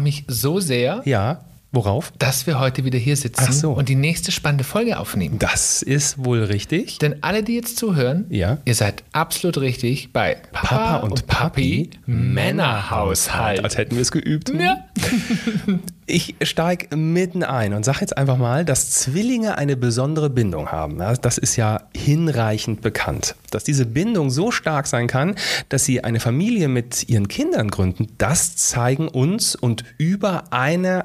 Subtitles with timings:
[0.00, 1.40] freue mich so sehr, Ja,
[1.72, 2.12] worauf?
[2.18, 3.72] dass wir heute wieder hier sitzen so.
[3.72, 5.38] und die nächste spannende Folge aufnehmen.
[5.38, 6.98] Das ist wohl richtig.
[6.98, 8.58] Denn alle, die jetzt zuhören, Ja.
[8.64, 13.62] ihr seid absolut richtig bei Papa, Papa und Papi Männerhaushalt.
[13.64, 14.50] Als hätten wir es geübt.
[14.50, 14.78] Ja.
[16.12, 20.98] Ich steige mitten ein und sage jetzt einfach mal, dass Zwillinge eine besondere Bindung haben.
[21.22, 23.36] Das ist ja hinreichend bekannt.
[23.52, 25.36] Dass diese Bindung so stark sein kann,
[25.68, 31.04] dass sie eine Familie mit ihren Kindern gründen, das zeigen uns und über eine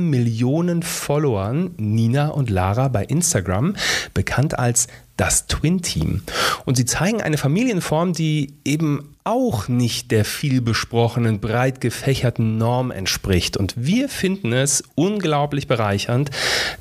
[0.00, 3.76] halben Millionen Followern Nina und Lara bei Instagram,
[4.14, 6.22] bekannt als das Twin Team.
[6.64, 12.90] Und sie zeigen eine Familienform, die eben auch nicht der viel besprochenen, breit gefächerten Norm
[12.90, 13.58] entspricht.
[13.58, 16.30] Und wir finden es unglaublich bereichernd,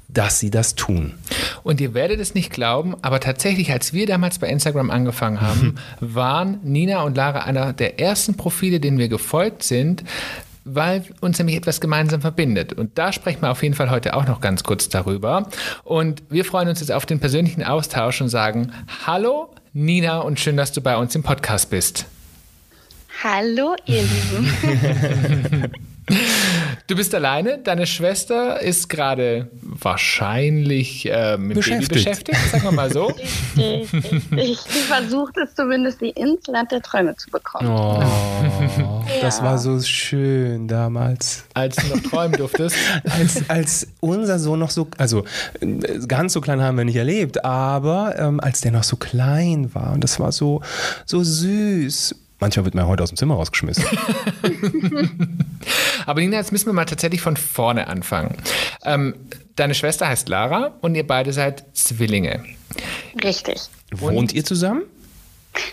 [0.08, 1.16] dass sie das tun.
[1.64, 5.76] Und ihr werdet es nicht glauben, aber tatsächlich, als wir damals bei Instagram angefangen haben,
[6.00, 10.06] waren Nina und Lara einer der ersten Profile, denen wir gefolgt sind,
[10.76, 12.74] weil uns nämlich etwas gemeinsam verbindet.
[12.74, 15.50] Und da sprechen wir auf jeden Fall heute auch noch ganz kurz darüber.
[15.84, 18.72] Und wir freuen uns jetzt auf den persönlichen Austausch und sagen,
[19.06, 22.06] hallo Nina und schön, dass du bei uns im Podcast bist.
[23.24, 25.72] Hallo, ihr Lieben.
[26.88, 31.90] Du bist alleine, deine Schwester ist gerade wahrscheinlich äh, mit Beschäftigt.
[31.90, 33.14] Baby beschäftigt, sagen wir mal so.
[33.56, 34.58] Richtig, richtig.
[34.68, 37.70] Sie versucht es zumindest, sie ins Land der Träume zu bekommen.
[37.70, 38.02] Oh,
[39.22, 41.44] das war so schön damals.
[41.54, 42.76] Als du noch träumen durftest.
[43.10, 45.24] Als, als unser Sohn noch so, also
[46.08, 49.94] ganz so klein haben wir nicht erlebt, aber ähm, als der noch so klein war
[49.94, 50.62] und das war so,
[51.06, 52.16] so süß.
[52.40, 53.84] Manchmal wird man heute aus dem Zimmer rausgeschmissen.
[56.06, 58.38] Aber Nina, jetzt müssen wir mal tatsächlich von vorne anfangen.
[58.86, 59.14] Ähm,
[59.58, 62.46] deine Schwester heißt Lara und ihr beide seid Zwillinge.
[63.22, 63.60] Richtig.
[63.92, 64.84] Wohnt ihr zusammen?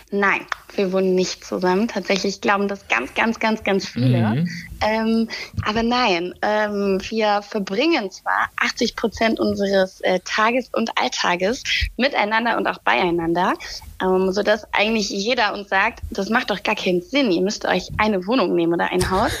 [0.09, 0.41] Nein,
[0.75, 1.87] wir wohnen nicht zusammen.
[1.87, 4.45] Tatsächlich glauben das ganz, ganz, ganz, ganz viele.
[4.81, 5.27] Ähm,
[5.65, 11.63] aber nein, ähm, wir verbringen zwar 80 Prozent unseres äh, Tages und Alltages
[11.97, 13.53] miteinander und auch beieinander,
[14.01, 17.31] ähm, sodass eigentlich jeder uns sagt, das macht doch gar keinen Sinn.
[17.31, 19.31] Ihr müsst euch eine Wohnung nehmen oder ein Haus.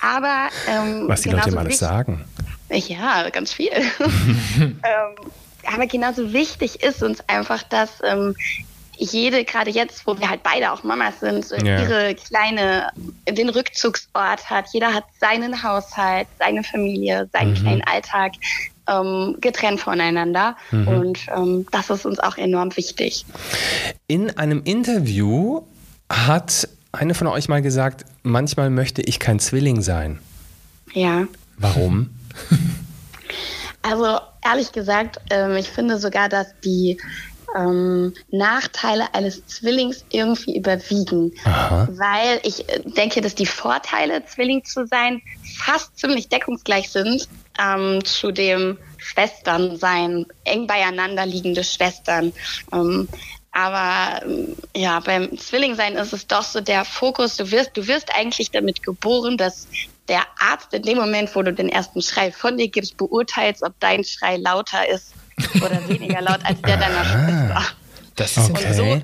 [0.00, 2.24] Aber ähm, Was die Leute immer alles sagen.
[2.70, 3.72] Ja, ganz viel.
[4.58, 4.82] ähm,
[5.72, 8.34] aber genauso wichtig ist uns einfach, dass ähm,
[9.02, 11.80] jede, gerade jetzt, wo wir halt beide auch Mamas sind, Ja.
[11.82, 12.90] ihre kleine,
[13.28, 14.66] den Rückzugsort hat.
[14.72, 18.32] Jeder hat seinen Haushalt, seine Familie, seinen kleinen Alltag
[18.88, 20.56] ähm, getrennt voneinander.
[20.70, 23.24] Und ähm, das ist uns auch enorm wichtig.
[24.06, 25.62] In einem Interview
[26.08, 30.20] hat eine von euch mal gesagt, manchmal möchte ich kein Zwilling sein.
[30.92, 31.26] Ja.
[31.58, 32.10] Warum?
[33.84, 37.00] Also ehrlich gesagt, ähm, ich finde sogar, dass die
[37.56, 41.32] ähm, Nachteile eines Zwillings irgendwie überwiegen.
[41.44, 41.88] Aha.
[41.90, 45.22] Weil ich äh, denke, dass die Vorteile, Zwilling zu sein,
[45.58, 47.28] fast ziemlich deckungsgleich sind
[47.60, 52.32] ähm, zu dem Schwesternsein, eng beieinander liegende Schwestern.
[52.72, 53.08] Ähm,
[53.52, 58.14] aber ähm, ja, beim Zwillingsein ist es doch so der Fokus, du wirst, du wirst
[58.14, 59.68] eigentlich damit geboren, dass
[60.08, 63.78] der Arzt in dem Moment, wo du den ersten Schrei von dir gibst, beurteilst, ob
[63.78, 65.12] dein Schrei lauter ist
[65.56, 67.62] oder weniger laut als der deiner Schwester.
[68.16, 68.72] Das ist Okay.
[68.74, 69.02] So,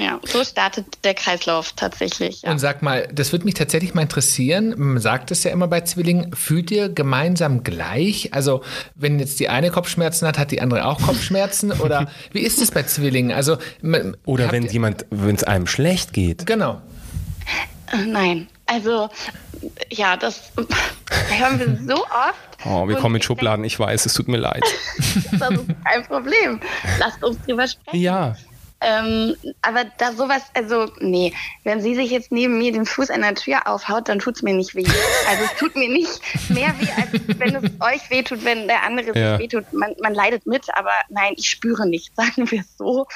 [0.00, 2.42] ja, so startet der Kreislauf tatsächlich.
[2.42, 2.52] Ja.
[2.52, 4.74] Und sag mal, das würde mich tatsächlich mal interessieren.
[4.76, 8.32] Man sagt es ja immer bei Zwillingen, fühlt ihr gemeinsam gleich?
[8.32, 8.62] Also,
[8.94, 11.72] wenn jetzt die eine Kopfschmerzen hat, hat die andere auch Kopfschmerzen?
[11.72, 13.32] Oder wie ist es bei Zwillingen?
[13.32, 13.58] Also,
[14.24, 16.46] Oder wenn jemand, wenn es einem schlecht geht.
[16.46, 16.80] Genau.
[18.06, 19.08] Nein, also
[19.90, 20.52] ja, das
[21.28, 22.64] hören wir so oft.
[22.64, 24.62] Oh, wir kommen mit ich Schubladen, ich weiß, es tut mir leid.
[25.38, 26.60] Das ist kein Problem.
[26.98, 28.00] Lasst uns drüber sprechen.
[28.00, 28.36] Ja,
[28.82, 33.20] Ähm, aber da sowas, also nee, wenn sie sich jetzt neben mir den Fuß an
[33.22, 34.86] der Tür aufhaut, dann tut's mir nicht weh.
[35.28, 39.18] Also es tut mir nicht mehr weh, als wenn es euch wehtut, wenn der andere
[39.18, 39.32] Ja.
[39.32, 39.70] sich wehtut.
[39.72, 43.06] Man, man leidet mit, aber nein, ich spüre nicht, sagen wir es so.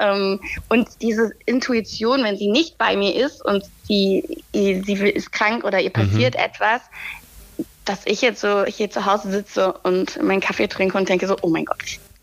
[0.00, 5.64] Ähm, und diese Intuition, wenn sie nicht bei mir ist und sie, sie ist krank
[5.64, 6.82] oder ihr passiert etwas,
[7.84, 11.36] dass ich jetzt so hier zu Hause sitze und meinen Kaffee trinke und denke so,
[11.42, 11.82] oh mein Gott,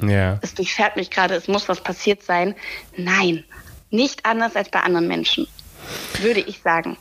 [0.10, 0.40] ja.
[0.42, 2.56] es durchfährt mich gerade, es muss was passiert sein.
[2.98, 3.44] Nein,
[3.90, 5.48] nicht anders als bei anderen Menschen,
[6.22, 6.98] würde ich sagen.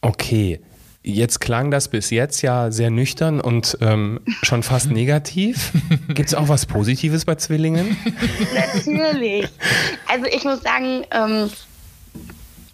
[0.00, 0.60] Okay.
[1.06, 5.72] Jetzt klang das bis jetzt ja sehr nüchtern und ähm, schon fast negativ.
[6.08, 7.94] Gibt es auch was Positives bei Zwillingen?
[8.54, 9.46] Natürlich.
[10.08, 11.50] Also ich muss sagen, ähm,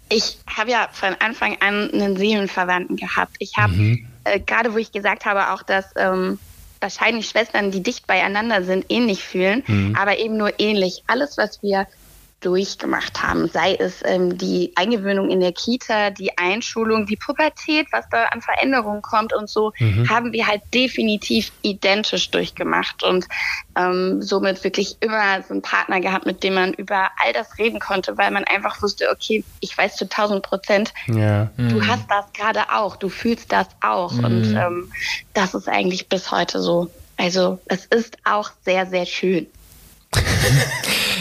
[0.07, 3.35] ich habe ja von Anfang an einen Seelenverwandten gehabt.
[3.39, 6.39] Ich habe, äh, gerade wo ich gesagt habe, auch, dass ähm,
[6.81, 9.63] wahrscheinlich Schwestern, die dicht beieinander sind, ähnlich fühlen,
[9.97, 11.03] aber eben nur ähnlich.
[11.07, 11.87] Alles, was wir
[12.41, 13.47] durchgemacht haben.
[13.47, 18.41] Sei es ähm, die Eingewöhnung in der Kita, die Einschulung, die Pubertät, was da an
[18.41, 20.09] Veränderungen kommt und so, mhm.
[20.09, 23.27] haben wir halt definitiv identisch durchgemacht und
[23.77, 27.79] ähm, somit wirklich immer so einen Partner gehabt, mit dem man über all das reden
[27.79, 31.49] konnte, weil man einfach wusste, okay, ich weiß zu 1000 Prozent, ja.
[31.57, 31.87] du mhm.
[31.87, 34.25] hast das gerade auch, du fühlst das auch mhm.
[34.25, 34.91] und ähm,
[35.33, 36.89] das ist eigentlich bis heute so.
[37.17, 39.47] Also es ist auch sehr, sehr schön.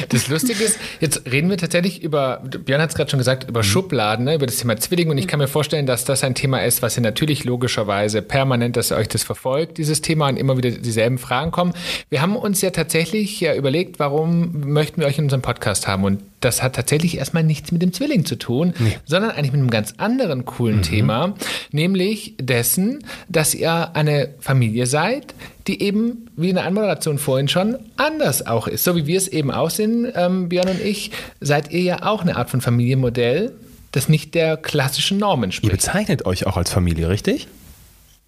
[0.08, 3.62] Das Lustige ist, jetzt reden wir tatsächlich über, Björn hat es gerade schon gesagt, über
[3.62, 5.10] Schubladen, ne, über das Thema Zwilling.
[5.10, 8.76] Und ich kann mir vorstellen, dass das ein Thema ist, was ihr natürlich logischerweise permanent,
[8.76, 11.75] dass ihr euch das verfolgt, dieses Thema, und immer wieder dieselben Fragen kommen.
[12.08, 16.04] Wir haben uns ja tatsächlich ja überlegt, warum möchten wir euch in unserem Podcast haben?
[16.04, 18.96] Und das hat tatsächlich erstmal nichts mit dem Zwilling zu tun, nee.
[19.04, 20.82] sondern eigentlich mit einem ganz anderen coolen mhm.
[20.82, 21.34] Thema,
[21.70, 25.34] nämlich dessen, dass ihr eine Familie seid,
[25.70, 28.82] die eben, wie in der Anmoderation vorhin schon, anders auch ist.
[28.82, 32.22] So wie wir es eben auch sind, ähm, Björn und ich, seid ihr ja auch
[32.22, 33.52] eine Art von Familienmodell,
[33.93, 35.72] das nicht der klassischen Normen entspricht.
[35.72, 37.46] Ihr bezeichnet euch auch als Familie, richtig?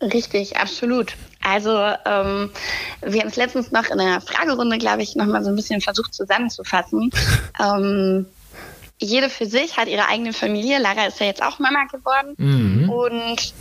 [0.00, 1.14] Richtig, absolut.
[1.40, 2.50] Also ähm,
[3.00, 6.14] wir haben es letztens noch in einer Fragerunde, glaube ich, nochmal so ein bisschen versucht
[6.14, 7.10] zusammenzufassen.
[7.60, 8.26] ähm,
[9.00, 10.78] jede für sich hat ihre eigene Familie.
[10.78, 12.34] Lara ist ja jetzt auch Mama geworden.
[12.36, 12.88] Mhm.
[12.88, 13.54] Und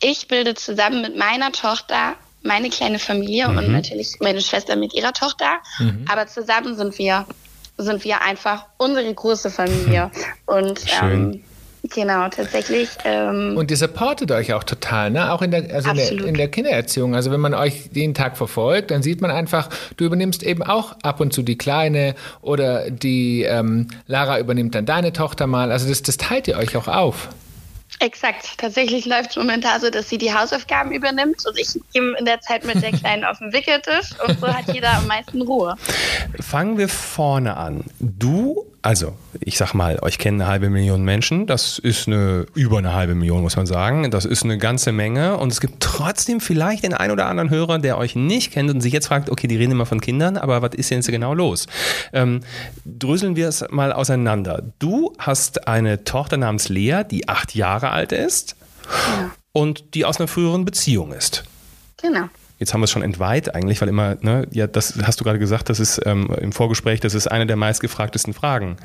[0.00, 3.58] ich bilde zusammen mit meiner Tochter meine kleine Familie mhm.
[3.58, 5.60] und natürlich meine Schwester mit ihrer Tochter.
[5.78, 6.04] Mhm.
[6.08, 7.26] Aber zusammen sind wir,
[7.78, 10.10] sind wir einfach unsere große Familie.
[10.46, 11.42] Und ähm,
[11.82, 12.90] Genau, tatsächlich.
[13.04, 15.32] Ähm, und ihr supportet euch auch total, ne?
[15.32, 17.14] Auch in der, also in der, in der, Kindererziehung.
[17.14, 20.94] Also wenn man euch den Tag verfolgt, dann sieht man einfach, du übernimmst eben auch
[21.02, 25.72] ab und zu die Kleine oder die ähm, Lara übernimmt dann deine Tochter mal.
[25.72, 27.30] Also das, das teilt ihr euch auch auf.
[27.98, 28.58] Exakt.
[28.58, 32.40] Tatsächlich läuft es momentan so, dass sie die Hausaufgaben übernimmt und ich gehe in der
[32.40, 35.76] Zeit mit der Kleinen auf den Wickeltisch und so hat jeder am meisten Ruhe.
[36.40, 37.84] Fangen wir vorne an.
[37.98, 41.46] Du also, ich sag mal, euch kennen eine halbe Million Menschen.
[41.46, 44.10] Das ist eine, über eine halbe Million, muss man sagen.
[44.10, 45.36] Das ist eine ganze Menge.
[45.36, 48.80] Und es gibt trotzdem vielleicht den einen oder anderen Hörer, der euch nicht kennt und
[48.80, 51.66] sich jetzt fragt, okay, die reden immer von Kindern, aber was ist jetzt genau los?
[52.14, 52.40] Ähm,
[52.86, 54.62] dröseln wir es mal auseinander.
[54.78, 58.56] Du hast eine Tochter namens Lea, die acht Jahre alt ist
[58.88, 59.30] ja.
[59.52, 61.44] und die aus einer früheren Beziehung ist.
[62.00, 62.30] Genau.
[62.60, 65.38] Jetzt haben wir es schon entweiht eigentlich, weil immer, ne, ja, das hast du gerade
[65.38, 68.76] gesagt, das ist ähm, im Vorgespräch, das ist eine der meistgefragtesten Fragen.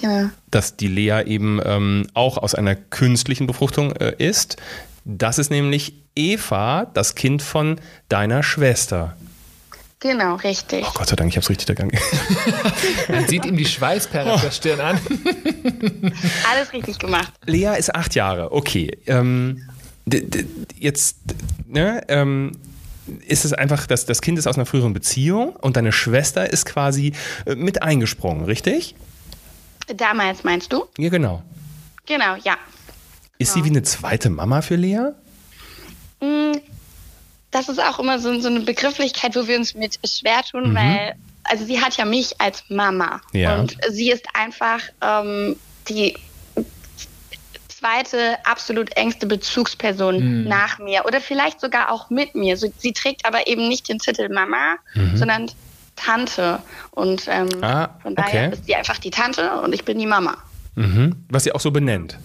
[0.00, 0.30] Ja.
[0.50, 4.56] Dass die Lea eben ähm, auch aus einer künstlichen Befruchtung äh, ist.
[5.04, 7.78] Das ist nämlich Eva, das Kind von
[8.08, 9.14] deiner Schwester.
[10.00, 10.86] Genau, richtig.
[10.88, 11.92] Oh Gott sei Dank, ich habe es richtig ergangen.
[13.08, 14.98] Man sieht ihm die Schweißperle auf der Stirn an.
[16.50, 17.30] Alles richtig gemacht.
[17.44, 18.90] Lea ist acht Jahre, okay.
[19.06, 19.68] Ähm,
[20.78, 21.18] jetzt,
[21.66, 22.52] ne, ähm,
[23.26, 26.66] ist es einfach, dass das Kind ist aus einer früheren Beziehung und deine Schwester ist
[26.66, 27.12] quasi
[27.44, 28.94] äh, mit eingesprungen, richtig?
[29.94, 30.86] Damals meinst du?
[30.98, 31.42] Ja, genau.
[32.06, 32.56] Genau, ja.
[33.38, 33.64] Ist genau.
[33.64, 35.10] sie wie eine zweite Mama für Lea?
[36.20, 36.58] Mm,
[37.50, 40.74] das ist auch immer so, so eine Begrifflichkeit, wo wir uns mit schwer tun, mhm.
[40.74, 41.14] weil,
[41.44, 43.20] also sie hat ja mich als Mama.
[43.32, 43.58] Ja.
[43.58, 45.56] Und sie ist einfach ähm,
[45.88, 46.16] die
[47.86, 50.48] zweite absolut engste Bezugsperson mhm.
[50.48, 52.56] nach mir oder vielleicht sogar auch mit mir.
[52.56, 55.16] Sie trägt aber eben nicht den Titel Mama, mhm.
[55.16, 55.50] sondern
[55.94, 56.58] Tante.
[56.90, 58.54] Und ähm, ah, von daher okay.
[58.54, 60.36] ist sie einfach die Tante und ich bin die Mama.
[60.74, 61.16] Mhm.
[61.28, 62.18] Was sie auch so benennt.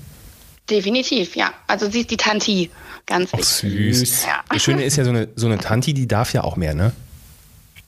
[0.70, 1.51] Definitiv, ja.
[1.68, 2.70] Also sie ist die Tanti.
[3.06, 3.98] Ganz wichtig.
[3.98, 4.25] süß.
[4.25, 4.44] Ja.
[4.50, 6.91] Das Schöne ist ja, so eine, so eine Tanti, die darf ja auch mehr, ne?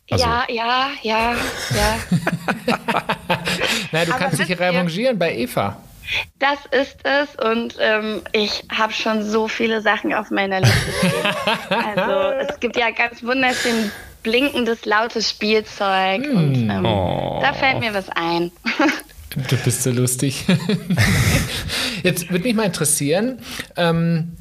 [0.10, 0.26] Also.
[0.26, 1.36] Ja, ja, ja,
[1.74, 2.00] ja.
[3.92, 5.82] naja, du Aber kannst dich revanchieren bei Eva.
[6.40, 11.70] Das ist es und ähm, ich habe schon so viele Sachen auf meiner Liste stehen.
[11.98, 13.92] also es gibt ja ganz wunderschön
[14.24, 16.38] blinkendes, lautes Spielzeug mm.
[16.38, 17.40] und ähm, oh.
[17.42, 18.52] da fällt mir was ein.
[19.36, 20.46] du bist so lustig.
[22.04, 23.40] Jetzt würde mich mal interessieren,
[23.76, 24.34] ähm,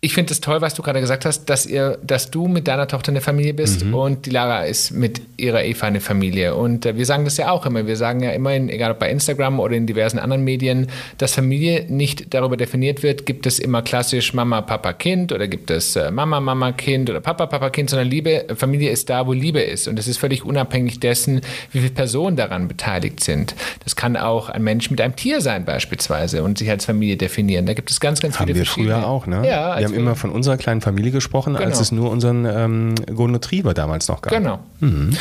[0.00, 2.86] ich finde es toll, was du gerade gesagt hast, dass ihr, dass du mit deiner
[2.86, 3.94] Tochter eine Familie bist mhm.
[3.94, 6.54] und die Lara ist mit ihrer Eva eine Familie.
[6.54, 7.84] Und äh, wir sagen das ja auch immer.
[7.88, 10.86] Wir sagen ja immerhin, egal ob bei Instagram oder in diversen anderen Medien,
[11.18, 15.68] dass Familie nicht darüber definiert wird, gibt es immer klassisch Mama, Papa, Kind oder gibt
[15.68, 19.32] es äh, Mama, Mama, Kind oder Papa, Papa, Kind, sondern Liebe, Familie ist da, wo
[19.32, 19.88] Liebe ist.
[19.88, 21.40] Und das ist völlig unabhängig dessen,
[21.72, 23.56] wie viele Personen daran beteiligt sind.
[23.82, 27.66] Das kann auch ein Mensch mit einem Tier sein beispielsweise und sich als Familie definieren.
[27.66, 29.42] Da gibt es ganz, ganz Haben viele wir früher auch, ne?
[29.44, 31.66] Ja, haben immer von unserer kleinen Familie gesprochen, genau.
[31.66, 34.32] als es nur unseren ähm, Golden Retriever damals noch gab.
[34.32, 34.60] Genau.
[34.80, 35.16] Mhm.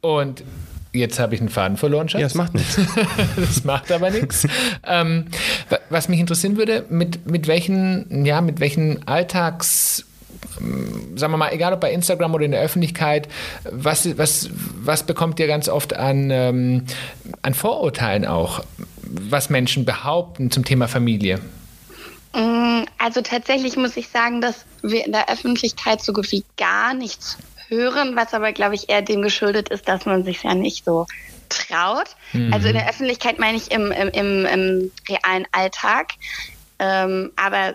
[0.00, 0.42] Und
[0.92, 2.22] Jetzt habe ich einen Faden verloren, Schatz.
[2.22, 2.80] Ja, das macht nichts.
[3.36, 4.48] das macht aber nichts.
[4.82, 5.26] Ähm,
[5.90, 10.06] was mich interessieren würde, mit, mit welchen, ja, mit welchen Alltags
[11.16, 13.28] sagen wir mal, egal ob bei Instagram oder in der Öffentlichkeit,
[13.70, 14.48] was, was,
[14.82, 16.84] was bekommt ihr ganz oft an, ähm,
[17.42, 18.64] an Vorurteilen auch,
[19.02, 21.40] was Menschen behaupten zum Thema Familie?
[22.36, 26.92] Mm, also tatsächlich muss ich sagen, dass wir in der Öffentlichkeit so gut wie gar
[26.92, 27.38] nichts
[27.68, 31.06] hören, was aber, glaube ich, eher dem geschuldet ist, dass man sich ja nicht so
[31.48, 32.08] traut.
[32.32, 32.52] Mhm.
[32.52, 36.12] Also in der Öffentlichkeit meine ich im, im, im, im realen Alltag.
[36.78, 37.74] Ähm, aber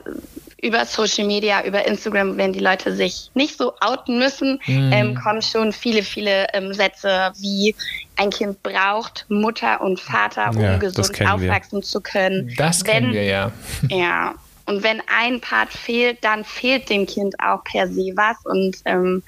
[0.62, 4.94] über Social Media, über Instagram, wenn die Leute sich nicht so outen müssen, mhm.
[4.94, 7.76] ähm, kommen schon viele, viele ähm, Sätze wie
[8.16, 11.82] ein Kind braucht Mutter und Vater, um ja, gesund aufwachsen wir.
[11.82, 12.54] zu können.
[12.58, 13.52] Das wenn, kennen wir ja.
[13.90, 14.36] Ja.
[14.66, 18.38] Und wenn ein Part fehlt, dann fehlt dem Kind auch per se was.
[18.46, 19.24] Und ähm,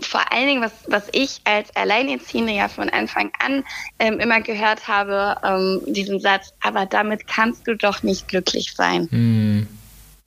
[0.00, 3.64] vor allen Dingen, was, was ich als Alleinerziehende ja von Anfang an
[3.98, 9.08] ähm, immer gehört habe, ähm, diesen Satz, aber damit kannst du doch nicht glücklich sein.
[9.10, 9.66] Hm.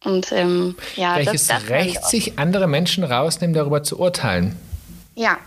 [0.03, 4.55] Und ähm, ja, welches das, das Recht sich andere Menschen rausnehmen, darüber zu urteilen?
[5.15, 5.39] Ja,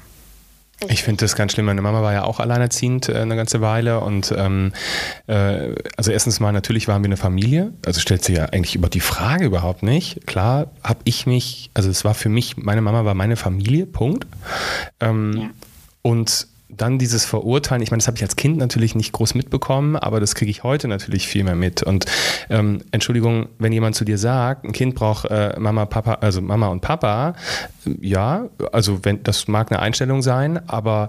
[0.87, 1.66] ich finde das ganz schlimm.
[1.66, 4.73] Meine Mama war ja auch alleinerziehend äh, eine ganze Weile und ähm,
[5.26, 7.73] äh, also erstens mal natürlich waren wir eine Familie.
[7.85, 10.26] Also stellt sich ja eigentlich über die Frage überhaupt nicht.
[10.26, 13.87] Klar habe ich mich, also es war für mich, meine Mama war meine Familie.
[13.87, 14.26] Punkt.
[15.00, 15.50] Ähm, ja.
[16.02, 19.96] Und dann dieses Verurteilen, ich meine, das habe ich als Kind natürlich nicht groß mitbekommen,
[19.96, 21.82] aber das kriege ich heute natürlich viel mehr mit.
[21.82, 22.04] Und
[22.50, 26.68] ähm, Entschuldigung, wenn jemand zu dir sagt, ein Kind braucht äh, Mama, Papa, also Mama
[26.68, 27.34] und Papa,
[28.00, 31.08] ja, also wenn das mag eine Einstellung sein, aber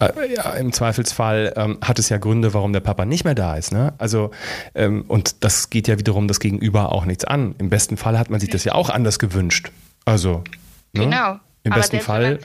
[0.00, 3.56] äh, ja, im Zweifelsfall ähm, hat es ja Gründe, warum der Papa nicht mehr da
[3.56, 3.72] ist.
[3.72, 3.94] Ne?
[3.98, 4.30] Also,
[4.74, 7.54] ähm, und das geht ja wiederum das Gegenüber auch nichts an.
[7.58, 9.70] Im besten Fall hat man sich das ja auch anders gewünscht.
[10.04, 10.44] Also,
[10.92, 11.04] ne?
[11.04, 11.36] genau.
[11.62, 12.40] Im aber besten Fall.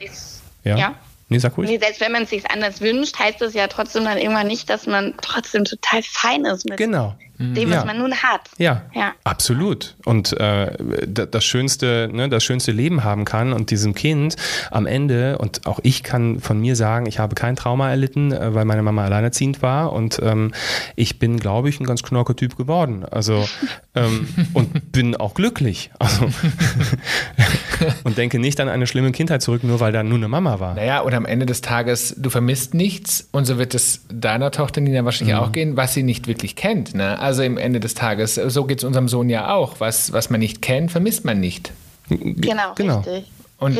[0.63, 0.77] ja.
[0.77, 0.95] ja.
[1.31, 1.69] Nee, sag ruhig.
[1.69, 4.69] Nee, selbst wenn man es sich anders wünscht, heißt das ja trotzdem dann irgendwann nicht,
[4.69, 7.15] dass man trotzdem total fein ist mit genau.
[7.41, 7.85] Dem, was ja.
[7.85, 8.49] man nun hat.
[8.57, 9.13] Ja, ja.
[9.23, 9.95] absolut.
[10.05, 14.35] Und äh, das schönste, ne, das schönste Leben haben kann und diesem Kind
[14.69, 18.53] am Ende, und auch ich kann von mir sagen, ich habe kein Trauma erlitten, äh,
[18.53, 20.53] weil meine Mama alleinerziehend war und ähm,
[20.95, 23.05] ich bin, glaube ich, ein ganz knorker Typ geworden.
[23.09, 23.47] Also
[23.95, 25.91] ähm, und bin auch glücklich.
[25.99, 26.25] Also
[28.03, 30.75] und denke nicht an eine schlimme Kindheit zurück, nur weil da nur eine Mama war.
[30.75, 34.81] Naja, und am Ende des Tages, du vermisst nichts und so wird es deiner Tochter
[34.81, 35.41] Nina wahrscheinlich mhm.
[35.41, 36.93] auch gehen, was sie nicht wirklich kennt.
[36.93, 37.19] Ne?
[37.19, 39.79] Also im Ende des Tages, so geht es unserem Sohn ja auch.
[39.79, 41.71] Was, was man nicht kennt, vermisst man nicht.
[42.09, 42.99] Genau, genau.
[42.99, 43.25] richtig.
[43.61, 43.77] Und,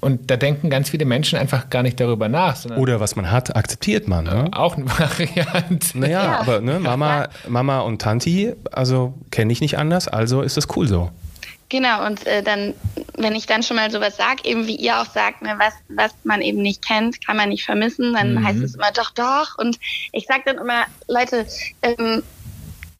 [0.00, 2.64] und da denken ganz viele Menschen einfach gar nicht darüber nach.
[2.76, 4.24] Oder was man hat, akzeptiert man.
[4.24, 4.48] Ne?
[4.52, 5.98] Auch eine Variante.
[5.98, 6.40] Naja, ja.
[6.40, 10.88] aber ne, Mama, Mama und Tanti, also kenne ich nicht anders, also ist das cool
[10.88, 11.10] so.
[11.70, 12.72] Genau, und äh, dann,
[13.18, 16.12] wenn ich dann schon mal sowas sage, eben wie ihr auch sagt, ne, was, was
[16.24, 18.46] man eben nicht kennt, kann man nicht vermissen, dann mhm.
[18.46, 19.58] heißt es immer doch, doch.
[19.58, 19.78] Und
[20.12, 21.46] ich sage dann immer, Leute,
[21.82, 22.22] ähm,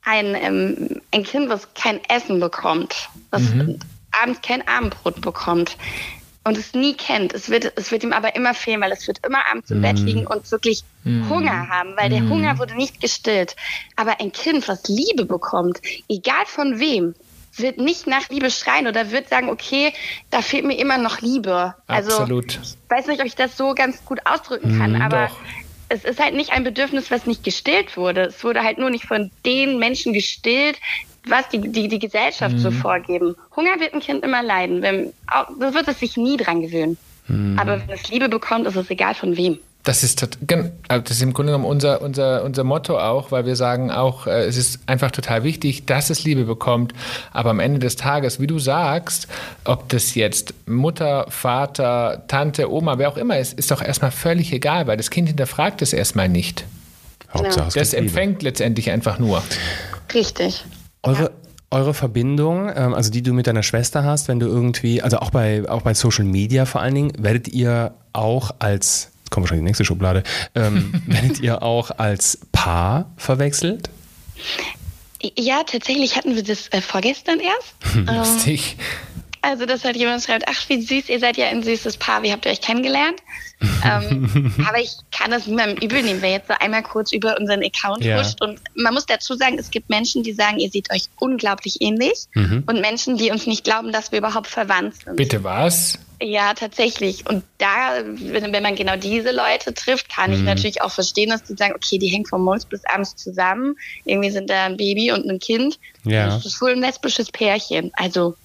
[0.09, 3.79] ein, ähm, ein Kind, was kein Essen bekommt, was mhm.
[4.11, 5.77] abends kein Abendbrot bekommt
[6.45, 9.25] und es nie kennt, es wird, es wird ihm aber immer fehlen, weil es wird
[9.27, 9.83] immer abends im mhm.
[9.83, 11.29] Bett liegen und wirklich mhm.
[11.29, 12.31] Hunger haben, weil der mhm.
[12.31, 13.55] Hunger wurde nicht gestillt.
[13.97, 17.15] Aber ein Kind, was Liebe bekommt, egal von wem,
[17.57, 19.93] wird nicht nach Liebe schreien oder wird sagen, okay,
[20.31, 21.75] da fehlt mir immer noch Liebe.
[21.87, 22.59] Also Absolut.
[22.63, 25.37] ich weiß nicht, ob ich das so ganz gut ausdrücken kann, mm, aber doch.
[25.89, 28.23] Es ist halt nicht ein Bedürfnis, was nicht gestillt wurde.
[28.23, 30.79] Es wurde halt nur nicht von den Menschen gestillt,
[31.27, 32.59] was die, die, die Gesellschaft mm.
[32.59, 32.75] so mhm.
[32.75, 33.37] vorgeben.
[33.57, 34.83] Hunger wird ein Kind immer leiden.
[34.83, 35.13] Wenn,
[35.59, 36.97] das wird es sich nie dran gewöhnen.
[37.27, 37.59] Mm.
[37.59, 39.59] Aber wenn es Liebe bekommt, ist es egal von wem.
[39.89, 43.57] Das ist, also das ist im Grunde genommen unser, unser, unser Motto auch, weil wir
[43.57, 46.93] sagen auch, äh, es ist einfach total wichtig, dass es Liebe bekommt.
[47.33, 49.29] Aber am Ende des Tages, wie du sagst,
[49.65, 54.53] ob das jetzt Mutter, Vater, Tante, Oma, wer auch immer ist, ist doch erstmal völlig
[54.53, 56.67] egal, weil das Kind hinterfragt es erstmal nicht.
[57.33, 58.51] Hauptsache, das empfängt Liebe.
[58.51, 59.43] letztendlich einfach nur.
[60.13, 60.67] Richtig.
[61.03, 61.31] Eure, ja
[61.71, 65.31] eure Verbindung, ähm, also die du mit deiner Schwester hast, wenn du irgendwie, also auch
[65.31, 69.69] bei, auch bei Social Media vor allen Dingen, werdet ihr auch als kommt wahrscheinlich die
[69.69, 70.23] nächste Schublade,
[70.55, 73.91] ähm, werdet ihr auch als Paar verwechselt?
[75.37, 77.75] Ja, tatsächlich hatten wir das äh, vorgestern erst.
[78.07, 78.77] Lustig.
[78.79, 78.85] Ähm,
[79.41, 82.33] also, dass halt jemand schreibt, ach, wie süß, ihr seid ja ein süßes Paar, wie
[82.33, 83.21] habt ihr euch kennengelernt?
[83.85, 87.63] ähm, aber ich kann das niemandem übel nehmen, wer jetzt so einmal kurz über unseren
[87.63, 88.19] Account ja.
[88.19, 88.41] huscht.
[88.43, 92.27] Und man muss dazu sagen, es gibt Menschen, die sagen, ihr seht euch unglaublich ähnlich
[92.35, 92.65] mhm.
[92.67, 95.17] und Menschen, die uns nicht glauben, dass wir überhaupt verwandt sind.
[95.17, 95.99] Bitte was?
[96.21, 97.29] Ja, tatsächlich.
[97.29, 100.47] Und da, wenn, wenn man genau diese Leute trifft, kann ich mhm.
[100.47, 103.77] natürlich auch verstehen, dass die sagen, okay, die hängen von morgens bis abends zusammen.
[104.05, 105.79] Irgendwie sind da ein Baby und ein Kind.
[106.05, 106.27] Ja.
[106.27, 107.93] Das ist wohl ein lesbisches Pärchen.
[107.95, 108.37] Also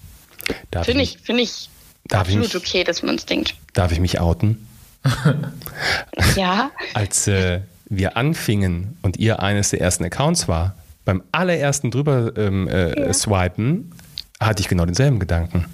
[0.83, 1.69] finde ich, finde ich
[2.11, 3.55] absolut ich mich, okay, dass man es denkt.
[3.73, 4.67] Darf ich mich outen?
[6.35, 6.71] ja.
[6.93, 10.75] Als äh, wir anfingen und ihr eines der ersten Accounts war,
[11.05, 13.13] beim allerersten drüber ähm, äh, ja.
[13.13, 13.91] swipen,
[14.39, 15.65] hatte ich genau denselben Gedanken.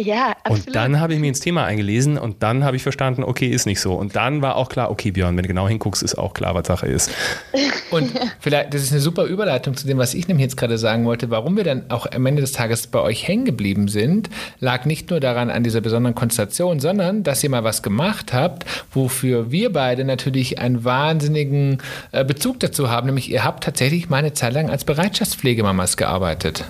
[0.00, 0.68] Ja, absolut.
[0.68, 3.66] Und dann habe ich mich ins Thema eingelesen und dann habe ich verstanden, okay, ist
[3.66, 3.94] nicht so.
[3.94, 6.66] Und dann war auch klar, okay, Björn, wenn du genau hinguckst, ist auch klar, was
[6.66, 7.10] Sache ist.
[7.90, 11.04] Und vielleicht, das ist eine super Überleitung zu dem, was ich nämlich jetzt gerade sagen
[11.04, 11.28] wollte.
[11.30, 14.30] Warum wir dann auch am Ende des Tages bei euch hängen geblieben sind,
[14.60, 18.64] lag nicht nur daran an dieser besonderen Konstellation, sondern dass ihr mal was gemacht habt,
[18.92, 21.78] wofür wir beide natürlich einen wahnsinnigen
[22.12, 23.06] äh, Bezug dazu haben.
[23.06, 26.64] Nämlich, ihr habt tatsächlich mal eine Zeit lang als Bereitschaftspflegemamas gearbeitet.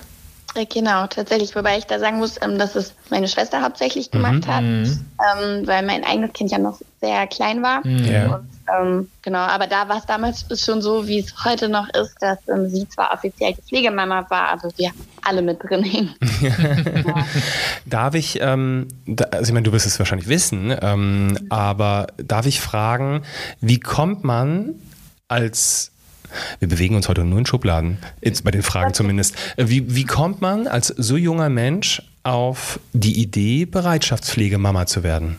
[0.69, 1.55] Genau, tatsächlich.
[1.55, 4.47] Wobei ich da sagen muss, ähm, dass es meine Schwester hauptsächlich gemacht mhm.
[4.47, 5.05] hat, mhm.
[5.19, 7.85] ähm, weil mein eigenes Kind ja noch sehr klein war.
[7.85, 8.05] Mhm.
[8.05, 8.35] Ja.
[8.35, 12.15] Und, ähm, genau, aber da war es damals schon so, wie es heute noch ist,
[12.19, 14.91] dass ähm, sie zwar offiziell die Pflegemama war, aber wir
[15.23, 16.15] alle mit drin hingen.
[16.41, 16.53] ja.
[17.85, 22.45] Darf ich, ähm, da, also ich meine, du wirst es wahrscheinlich wissen, ähm, aber darf
[22.45, 23.23] ich fragen,
[23.61, 24.75] wie kommt man
[25.27, 25.91] als
[26.59, 29.35] wir bewegen uns heute nur in Schubladen, jetzt bei den Fragen zumindest.
[29.57, 35.37] Äh, wie, wie kommt man als so junger Mensch auf die Idee, Bereitschaftspflegemama zu werden?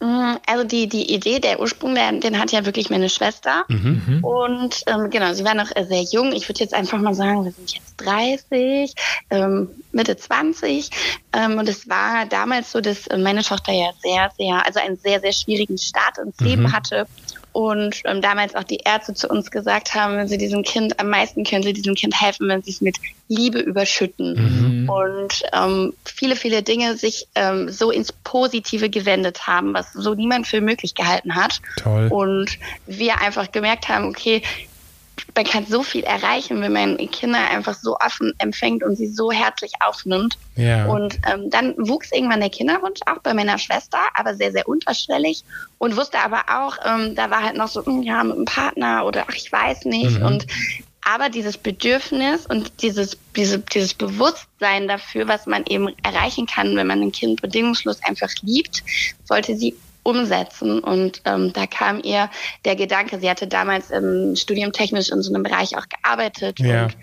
[0.00, 3.64] Mm, also die, die Idee, der Ursprung, den, den hat ja wirklich meine Schwester.
[3.68, 4.02] Mhm.
[4.06, 4.24] mhm.
[4.24, 6.32] Und ähm, genau, sie war noch sehr jung.
[6.32, 8.94] Ich würde jetzt einfach mal sagen, wir sind jetzt 30,
[9.28, 10.90] ähm, Mitte 20.
[11.34, 15.20] Ähm, und es war damals so, dass meine Tochter ja sehr, sehr, also einen sehr,
[15.20, 16.72] sehr schwierigen Start ins Leben mhm.
[16.72, 17.06] hatte
[17.52, 21.08] und ähm, damals auch die Ärzte zu uns gesagt haben, wenn sie diesem Kind, am
[21.08, 22.96] meisten können sie diesem Kind helfen, wenn sie es mit
[23.28, 24.82] Liebe überschütten.
[24.82, 24.88] Mhm.
[24.88, 30.46] Und ähm, viele, viele Dinge sich ähm, so ins Positive gewendet haben, was so niemand
[30.46, 31.60] für möglich gehalten hat.
[31.76, 32.08] Toll.
[32.10, 34.42] Und wir einfach gemerkt haben, okay,
[35.34, 39.30] man kann so viel erreichen, wenn man Kinder einfach so offen empfängt und sie so
[39.30, 40.36] herzlich aufnimmt.
[40.56, 40.86] Ja.
[40.86, 45.44] Und ähm, dann wuchs irgendwann der Kinderwunsch auch bei meiner Schwester, aber sehr, sehr unterschwellig
[45.78, 49.04] und wusste aber auch, ähm, da war halt noch so, hm, ja, mit einem Partner
[49.06, 50.18] oder ach, ich weiß nicht.
[50.18, 50.26] Mhm.
[50.26, 50.46] Und
[51.02, 56.86] aber dieses Bedürfnis und dieses, diese, dieses Bewusstsein dafür, was man eben erreichen kann, wenn
[56.86, 58.82] man ein Kind bedingungslos einfach liebt,
[59.26, 60.80] wollte sie umsetzen.
[60.80, 62.30] Und ähm, da kam ihr
[62.64, 66.58] der Gedanke, sie hatte damals im Studium technisch in so einem Bereich auch gearbeitet.
[66.58, 66.84] Ja.
[66.84, 66.96] Und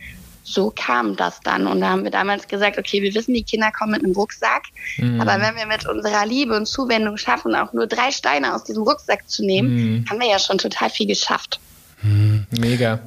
[0.43, 1.67] so kam das dann.
[1.67, 4.63] Und da haben wir damals gesagt, okay, wir wissen, die Kinder kommen mit einem Rucksack.
[4.97, 5.19] Mhm.
[5.19, 8.83] Aber wenn wir mit unserer Liebe und Zuwendung schaffen, auch nur drei Steine aus diesem
[8.83, 10.05] Rucksack zu nehmen, mhm.
[10.09, 11.59] haben wir ja schon total viel geschafft.
[12.01, 12.47] Mhm.
[12.51, 12.99] Mega.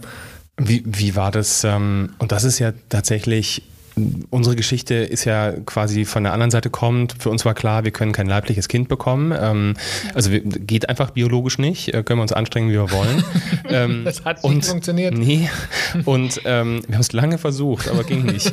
[0.59, 1.65] Wie, wie war das?
[1.65, 3.63] Ähm, und das ist ja tatsächlich
[4.31, 7.17] unsere Geschichte ist ja quasi von der anderen Seite kommt.
[7.19, 9.33] Für uns war klar, wir können kein leibliches Kind bekommen.
[9.39, 9.75] Ähm,
[10.15, 11.95] also wir, geht einfach biologisch nicht.
[11.95, 13.25] Äh, können wir uns anstrengen, wie wir wollen.
[13.69, 15.15] ähm, das hat nicht und, funktioniert.
[15.15, 15.49] Nee.
[16.05, 18.53] Und ähm, wir haben es lange versucht, aber ging nicht.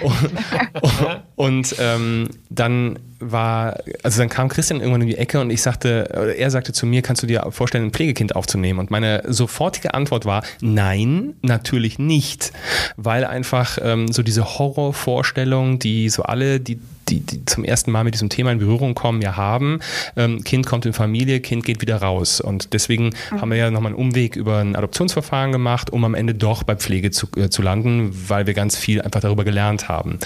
[0.00, 5.62] und, und ähm, dann war, also dann kam Christian irgendwann in die Ecke und ich
[5.62, 8.78] sagte, er sagte zu mir, kannst du dir vorstellen, ein Pflegekind aufzunehmen?
[8.80, 12.52] Und meine sofortige Antwort war, nein, natürlich nicht.
[12.96, 18.04] Weil einfach ähm, so diese Horrorvorstellung, die so alle, die, die, die, zum ersten Mal
[18.04, 19.80] mit diesem Thema in Berührung kommen, ja haben.
[20.16, 22.40] Ähm, kind kommt in Familie, Kind geht wieder raus.
[22.40, 23.40] Und deswegen mhm.
[23.40, 26.76] haben wir ja nochmal einen Umweg über ein Adoptionsverfahren gemacht, um am Ende doch bei
[26.76, 30.18] Pflege zu, äh, zu landen, weil wir ganz viel einfach darüber gelernt haben.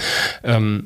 [0.43, 0.85] Ähm,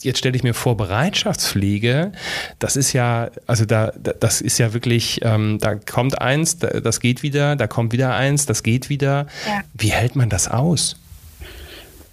[0.00, 2.12] jetzt stelle ich mir vor, Bereitschaftspflege,
[2.58, 7.22] das ist ja, also da, das ist ja wirklich, ähm, da kommt eins, das geht
[7.22, 9.26] wieder, da kommt wieder eins, das geht wieder.
[9.46, 9.60] Ja.
[9.74, 10.96] Wie hält man das aus?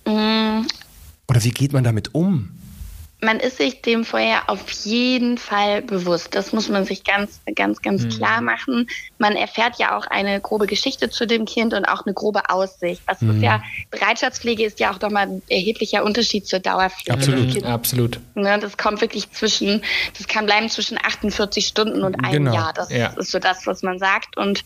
[0.08, 0.68] Mhm.
[1.28, 2.58] Oder wie geht man damit um?
[3.20, 6.36] man ist sich dem vorher auf jeden Fall bewusst.
[6.36, 8.10] Das muss man sich ganz, ganz, ganz mhm.
[8.10, 8.88] klar machen.
[9.18, 13.02] Man erfährt ja auch eine grobe Geschichte zu dem Kind und auch eine grobe Aussicht.
[13.08, 13.38] Was mhm.
[13.38, 17.12] ist ja, Bereitschaftspflege ist ja auch nochmal ein erheblicher Unterschied zur Dauerpflege.
[17.12, 18.20] Absolut, absolut.
[18.36, 19.82] Ne, das kommt wirklich zwischen,
[20.16, 22.54] das kann bleiben zwischen 48 Stunden und einem genau.
[22.54, 22.74] Jahr.
[22.74, 23.08] Das ja.
[23.08, 24.38] ist so das, was man sagt.
[24.38, 24.64] Und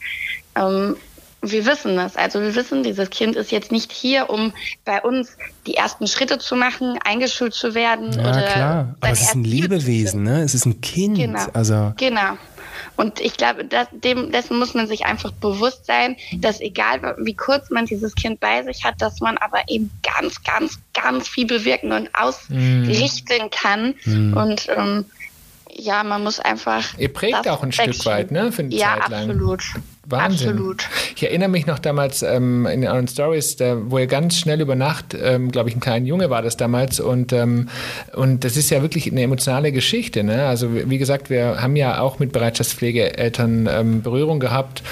[0.58, 0.98] ähm,
[1.42, 2.16] wir wissen das.
[2.16, 4.54] Also wir wissen, dieses Kind ist jetzt nicht hier, um
[4.86, 8.14] bei uns die ersten Schritte zu machen, eingeschult zu werden.
[8.14, 8.96] Ja, oder klar.
[9.00, 10.42] Aber es ist ein Lebewesen, ne?
[10.44, 11.18] Es ist ein Kind.
[11.18, 11.46] Genau.
[11.54, 12.38] Also genau.
[12.96, 17.34] Und ich glaube, das, dem, dessen muss man sich einfach bewusst sein, dass egal wie
[17.34, 21.48] kurz man dieses Kind bei sich hat, dass man aber eben ganz, ganz, ganz viel
[21.48, 23.50] bewirken und ausrichten mm.
[23.50, 23.96] kann.
[24.06, 24.38] Mm.
[24.38, 25.06] Und ähm,
[25.74, 26.98] ja, man muss einfach.
[26.98, 28.52] Ihr prägt auch ein Stück weit, ne?
[28.52, 29.30] Für eine ja, Zeit lang.
[29.30, 29.64] absolut.
[30.12, 30.50] Wahnsinn.
[30.50, 30.90] Absolut.
[31.16, 35.16] Ich erinnere mich noch damals ähm, in euren Stories, wo ihr ganz schnell über Nacht,
[35.20, 37.70] ähm, glaube ich, ein kleiner Junge war das damals und, ähm,
[38.14, 40.24] und das ist ja wirklich eine emotionale Geschichte.
[40.24, 40.46] Ne?
[40.46, 44.84] Also wie gesagt, wir haben ja auch mit Bereitschaftspflegeeltern ähm, Berührung gehabt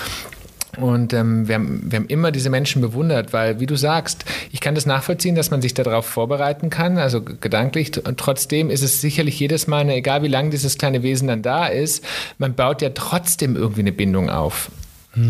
[0.79, 4.61] und ähm, wir, haben, wir haben immer diese Menschen bewundert, weil, wie du sagst, ich
[4.61, 8.05] kann das nachvollziehen, dass man sich darauf vorbereiten kann, also gedanklich.
[8.05, 11.41] Und trotzdem ist es sicherlich jedes Mal, eine, egal wie lange dieses kleine Wesen dann
[11.41, 12.03] da ist,
[12.37, 14.71] man baut ja trotzdem irgendwie eine Bindung auf.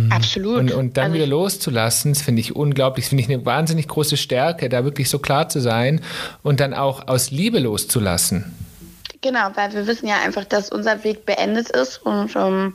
[0.10, 0.60] Absolut.
[0.60, 3.88] Und, und dann Also wieder loszulassen, das finde ich unglaublich, das finde ich eine wahnsinnig
[3.88, 6.02] große Stärke, da wirklich so klar zu sein
[6.44, 8.54] und dann auch aus Liebe loszulassen.
[9.22, 12.74] Genau, weil wir wissen ja einfach, dass unser Weg beendet ist und ähm,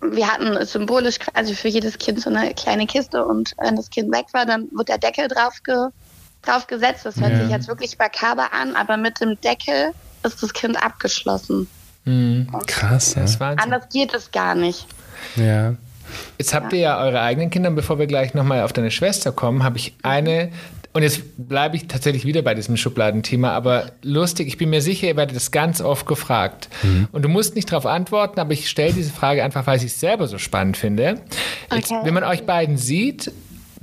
[0.00, 4.12] wir hatten symbolisch quasi für jedes Kind so eine kleine Kiste und wenn das Kind
[4.12, 5.88] weg war, dann wird der Deckel drauf, ge
[6.42, 7.04] drauf gesetzt.
[7.04, 7.40] Das hört Ja.
[7.40, 9.90] sich jetzt wirklich makaber an, aber mit dem Deckel
[10.22, 11.66] ist das Kind abgeschlossen.
[12.66, 13.14] Krass.
[13.14, 13.48] Das ist Ja.
[13.54, 14.86] Anders geht es gar nicht.
[15.36, 15.74] ja.
[16.38, 17.68] Jetzt habt ihr ja eure eigenen Kinder.
[17.70, 20.50] Und Bevor wir gleich nochmal auf deine Schwester kommen, habe ich eine.
[20.92, 25.06] Und jetzt bleibe ich tatsächlich wieder bei diesem Schubladenthema, aber lustig, ich bin mir sicher,
[25.08, 26.70] ihr werdet das ganz oft gefragt.
[27.12, 30.00] Und du musst nicht darauf antworten, aber ich stelle diese Frage einfach, weil ich es
[30.00, 31.20] selber so spannend finde.
[31.70, 32.00] Jetzt, Okay.
[32.04, 33.30] wenn man euch beiden sieht,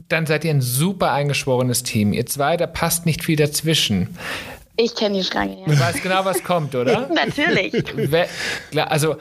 [0.10, 2.14] dann seid ihr ein super eingeschworenes Team.
[2.14, 4.18] Ihr zwei, da passt nicht viel dazwischen.
[4.76, 5.66] Ich kenne die Schlange, ja.
[5.68, 7.08] Du weißt genau, was kommt, oder?
[7.14, 7.74] Natürlich.
[8.76, 9.18] Also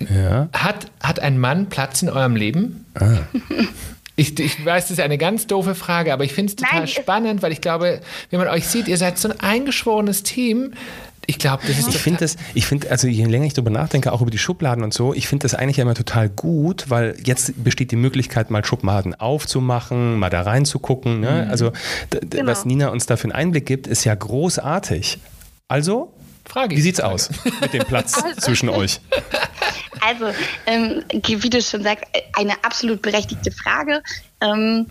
[0.00, 0.48] ja.
[0.52, 2.84] hat, hat ein Mann Platz in eurem Leben?
[4.16, 6.88] Ich, ich weiß, das ist eine ganz doofe Frage, aber ich finde es total Nein,
[6.88, 10.74] spannend, weil ich glaube, wenn man euch sieht, ihr seid so ein eingeschworenes Team.
[11.24, 14.12] Ich glaube, das ist Ich finde das, ich finde, also je länger ich darüber nachdenke,
[14.12, 17.62] auch über die Schubladen und so, ich finde das eigentlich immer total gut, weil jetzt
[17.62, 21.20] besteht die Möglichkeit, mal Schubladen aufzumachen, mal da reinzugucken.
[21.20, 21.46] Ne?
[21.48, 21.70] Also,
[22.12, 22.50] d- d- Genau.
[22.50, 25.18] was Nina uns da für einen Einblick gibt, ist ja großartig.
[25.68, 26.12] Also,
[26.44, 29.00] Frage wie sieht's aus mit dem Platz zwischen euch?
[30.04, 30.34] Also,
[30.66, 34.02] ähm, wie du schon sagst, eine absolut berechtigte Frage.
[34.40, 34.86] Ähm,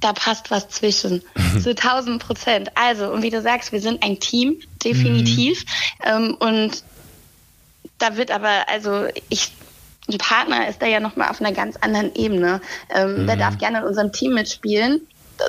[0.00, 1.22] da passt was zwischen.
[1.60, 2.70] Zu 1000 Prozent.
[2.76, 5.64] Also, und wie du sagst, wir sind ein Team, definitiv.
[6.04, 6.84] Ähm, und
[7.98, 9.52] da wird aber, also ich,
[10.08, 12.60] ein Partner ist da ja nochmal auf einer ganz anderen Ebene.
[12.94, 15.00] Ähm, Der darf gerne in unserem Team mitspielen.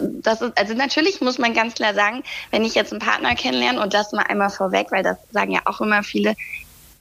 [0.02, 3.82] Das ist, also natürlich muss man ganz klar sagen, wenn ich jetzt einen Partner kennenlerne
[3.82, 6.36] und das mal einmal vorweg, weil das sagen ja auch immer viele,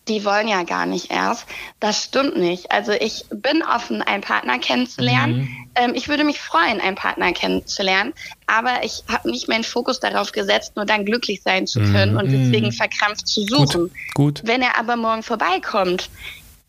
[0.08, 1.46] die wollen ja gar nicht erst.
[1.80, 2.70] Das stimmt nicht.
[2.70, 5.68] Also ich bin offen, einen Partner kennenzulernen.
[5.74, 8.14] Ähm, ich würde mich freuen, einen Partner kennenzulernen,
[8.46, 12.30] aber ich habe nicht meinen Fokus darauf gesetzt, nur dann glücklich sein zu können und
[12.30, 13.90] deswegen verkrampft zu suchen.
[14.14, 14.42] gut.
[14.44, 16.10] Wenn er aber morgen vorbeikommt,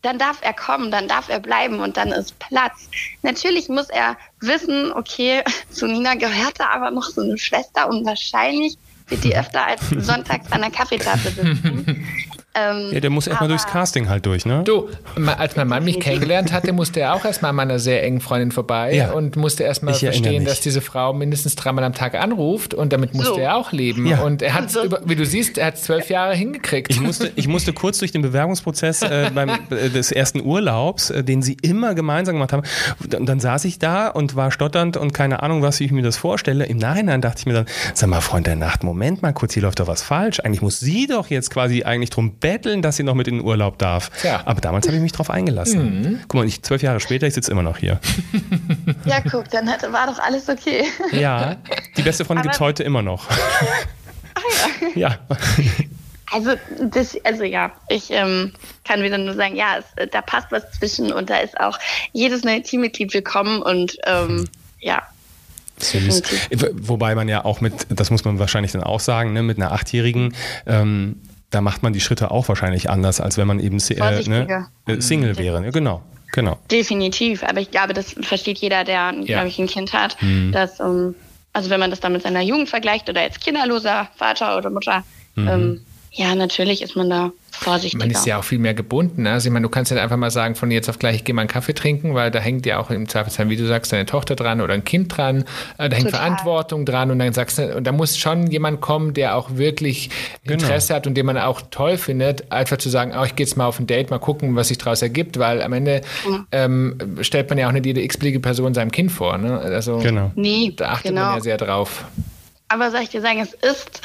[0.02, 2.88] dann darf er kommen, dann darf er bleiben und dann ist Platz.
[3.22, 8.76] Natürlich muss er wissen, okay, zu Nina gehörte aber noch so eine Schwester und wahrscheinlich
[9.08, 12.06] wird die öfter als sonntags an der Kaffeetafel sitzen.
[12.60, 14.62] Ähm, Ja, der muss erstmal durchs Casting halt durch, ne?
[14.64, 14.88] Du,
[15.38, 18.52] als mein Mann mich kennengelernt hatte, musste er auch erstmal an meiner sehr engen Freundin
[18.52, 19.12] vorbei Ja.
[19.12, 20.48] und musste erstmal verstehen, mich.
[20.48, 23.40] dass diese Frau mindestens dreimal am Tag anruft und damit musste So.
[23.40, 24.06] er auch leben.
[24.06, 24.20] Ja.
[24.20, 24.84] Und er hat, So.
[24.84, 26.90] über, wie du siehst, er hat zwölf Jahre hingekriegt.
[26.90, 31.22] Ich musste, ich musste kurz durch den Bewerbungsprozess äh, beim, äh, des ersten Urlaubs, äh,
[31.24, 32.62] den sie immer gemeinsam gemacht haben.
[33.18, 36.02] Und dann saß ich da und war stotternd und keine Ahnung, was wie ich mir
[36.02, 36.64] das vorstelle.
[36.66, 39.62] Im Nachhinein dachte ich mir dann, sag mal, Freund der Nacht, Moment mal kurz, hier
[39.62, 40.40] läuft doch was falsch.
[40.40, 43.44] Eigentlich muss sie doch jetzt quasi eigentlich drum betteln, dass sie noch mit in den
[43.44, 44.10] Urlaub darf.
[44.20, 44.42] Tja.
[44.44, 46.20] Aber damals habe ich mich drauf eingelassen.
[46.28, 48.00] Guck mal, ich, zwölf Jahre später, ich sitze immer noch hier.
[49.04, 50.84] Ja, guck, dann hat, war doch alles okay.
[51.12, 51.56] Ja,
[51.96, 53.26] die beste Freundin gibt es heute immer noch.
[54.94, 55.18] ja.
[56.32, 58.52] Also, das, also ja, ich ähm,
[58.84, 61.78] kann wieder nur sagen, ja, es, da passt was zwischen und da ist auch
[62.12, 65.02] jedes neue Teammitglied willkommen und ähm, ja,
[65.82, 66.22] Süß.
[66.74, 69.72] Wobei man ja auch mit, das muss man wahrscheinlich dann auch sagen, ne, mit einer
[69.72, 70.34] Achtjährigen,
[70.66, 74.68] ähm, da macht man die Schritte auch wahrscheinlich anders, als wenn man eben äh, ne,
[74.86, 75.60] äh, Single wäre.
[75.60, 75.72] Ne?
[75.72, 76.58] Genau, genau.
[76.70, 77.42] definitiv.
[77.42, 80.16] Aber ich glaube, das versteht jeder, der, glaube ich, ein Kind hat,
[80.52, 81.14] dass, ähm,
[81.52, 85.04] also wenn man das dann mit seiner Jugend vergleicht oder als kinderloser Vater oder Mutter,
[85.36, 85.80] ähm,
[86.12, 88.04] ja, natürlich ist man da vorsichtiger.
[88.04, 89.22] Man ist ja auch viel mehr gebunden.
[89.22, 89.32] Ne?
[89.32, 91.34] Also ich meine, du kannst ja einfach mal sagen, von jetzt auf gleich, ich gehe
[91.34, 94.06] mal einen Kaffee trinken, weil da hängt ja auch im Zweifelsfall, wie du sagst, deine
[94.06, 95.44] Tochter dran oder ein Kind dran.
[95.78, 96.20] Äh, Da hängt Total.
[96.20, 100.10] Verantwortung dran und dann sagst du, und da muss schon jemand kommen, der auch wirklich
[100.44, 103.56] Interesse hat und den man auch toll findet, einfach zu sagen, oh, ich gehe jetzt
[103.56, 106.00] mal auf ein Date, mal gucken, was sich daraus ergibt, weil am Ende
[106.52, 109.38] ähm, stellt man ja auch nicht jede x-beliebige Person seinem Kind vor.
[109.38, 109.58] Ne?
[109.58, 110.30] Also Genau.
[110.34, 111.26] Nee, da achtet genau.
[111.26, 112.04] man ja sehr drauf.
[112.68, 114.00] Aber soll ich dir sagen, es ist,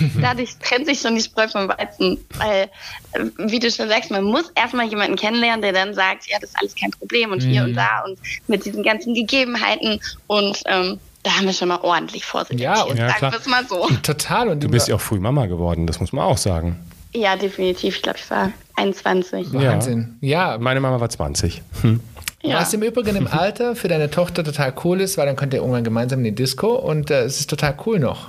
[0.20, 2.18] dadurch trennt sich schon die Spreu vom Weizen.
[2.38, 2.68] Weil,
[3.12, 6.50] äh, wie du schon sagst, man muss erstmal jemanden kennenlernen, der dann sagt, ja, das
[6.50, 10.00] ist alles kein Problem und hier und da und mit diesen ganzen Gegebenheiten.
[10.26, 12.60] Und ähm, da haben wir schon mal ordentlich vorsichtig.
[12.60, 13.32] Ja, und- Ja, sagen klar.
[13.32, 13.88] wir es mal so.
[14.02, 14.48] Total.
[14.48, 16.78] Und Du bist ja auch früh Mama geworden, das muss man auch sagen.
[17.14, 17.96] Ja, definitiv.
[17.96, 19.52] Ich glaube, ich war 21.
[19.52, 20.16] Wahnsinn.
[20.20, 21.62] Ja, Meine Mama war 20.
[21.82, 22.00] Hm.
[22.42, 22.60] Ja.
[22.60, 25.60] Was im Übrigen im Alter für deine Tochter total cool ist, weil dann könnt ihr
[25.60, 28.28] irgendwann gemeinsam in die Disco und äh, es ist total cool noch.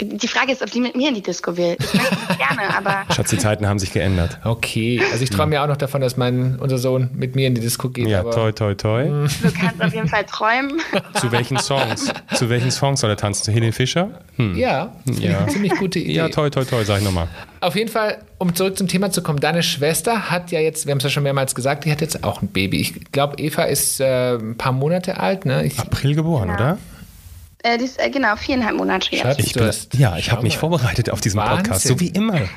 [0.00, 1.76] Die Frage ist, ob sie mit mir in die Disco will.
[1.78, 3.04] Ich möchte es gerne, aber.
[3.14, 4.38] Schatz, die Zeiten haben sich geändert.
[4.42, 7.54] Okay, also ich träume ja auch noch davon, dass mein, unser Sohn mit mir in
[7.54, 8.08] die Disco geht.
[8.08, 9.04] Ja, aber toi, toi, toi.
[9.04, 10.80] Du kannst auf jeden Fall träumen.
[11.20, 12.12] Zu welchen Songs?
[12.34, 13.44] Zu welchen Songs soll er tanzen?
[13.44, 14.10] Zu Helene Fischer?
[14.36, 14.56] Hm.
[14.56, 15.46] ja, ich Ja.
[15.46, 16.12] ziemlich gute Idee.
[16.14, 17.28] Ja, toi, toi, toi, sag ich nochmal.
[17.60, 20.90] Auf jeden Fall, um zurück zum Thema zu kommen, deine Schwester hat ja jetzt, wir
[20.92, 22.80] haben es ja schon mehrmals gesagt, die hat jetzt auch ein Baby.
[22.80, 25.64] Ich glaube, Eva ist äh, ein paar Monate alt, ne?
[25.64, 26.78] Ich, April geboren, oder?
[27.62, 29.22] Äh, die ist, äh, genau, viereinhalb Monate jetzt.
[29.22, 29.70] Schatz, Ich bin,
[30.00, 31.58] ja, ich habe mich vorbereitet auf diesen Wahnsinn.
[31.58, 32.34] Podcast, so wie immer.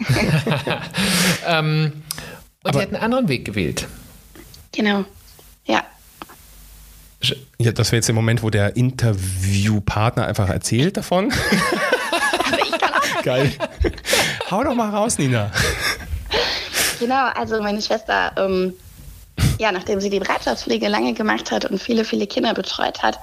[2.65, 3.87] Und die hat einen anderen Weg gewählt.
[4.71, 5.05] Genau.
[5.65, 5.83] Ja.
[7.59, 11.31] Ja, das wäre jetzt der Moment, wo der Interviewpartner einfach erzählt davon.
[13.23, 13.51] Geil.
[14.49, 15.51] Hau doch mal raus, Nina.
[16.99, 18.73] Genau, also meine Schwester, ähm,
[19.59, 23.19] ja, nachdem sie die Bereitschaftspflege lange gemacht hat und viele, viele Kinder betreut hat,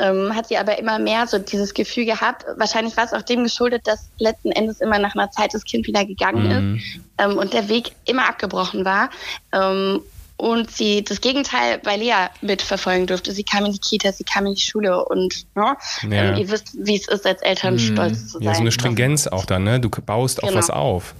[0.00, 2.44] ähm, hat sie aber immer mehr so dieses Gefühl gehabt.
[2.56, 5.86] Wahrscheinlich war es auch dem geschuldet, dass letzten Endes immer nach einer Zeit das Kind
[5.86, 9.10] wieder gegangen ist ähm, und der Weg immer abgebrochen war.
[9.52, 10.00] Ähm,
[10.36, 13.32] und sie das Gegenteil bei Lea mitverfolgen durfte.
[13.32, 15.76] Sie kam in die Kita, sie kam in die Schule und ne,
[16.08, 16.30] Ja.
[16.30, 18.42] ähm, ihr wisst, wie es ist, als Eltern stolz zu sein.
[18.42, 19.80] Ja, so eine Stringenz auch dann, ne?
[19.80, 20.58] Du baust auf Genau.
[20.58, 21.14] was auf.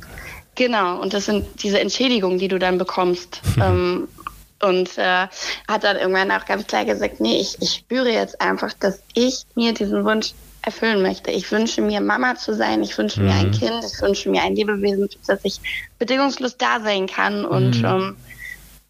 [0.54, 3.42] Genau, und das sind diese Entschädigungen, die du dann bekommst.
[3.62, 4.08] ähm,
[4.62, 5.26] und äh,
[5.68, 9.44] hat dann irgendwann auch ganz klar gesagt, nee, ich, ich spüre jetzt einfach, dass ich
[9.54, 11.30] mir diesen Wunsch erfüllen möchte.
[11.30, 14.54] Ich wünsche mir Mama zu sein, ich wünsche mir ein Kind, ich wünsche mir ein
[14.54, 15.60] Lebewesen, für das ich
[15.98, 17.44] bedingungslos da sein kann.
[17.46, 18.16] Und ähm,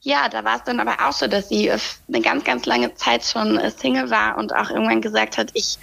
[0.03, 3.25] ja, da war es dann aber auch so, dass sie eine ganz, ganz lange Zeit
[3.25, 5.79] schon äh, Single war und auch irgendwann gesagt hat, ich,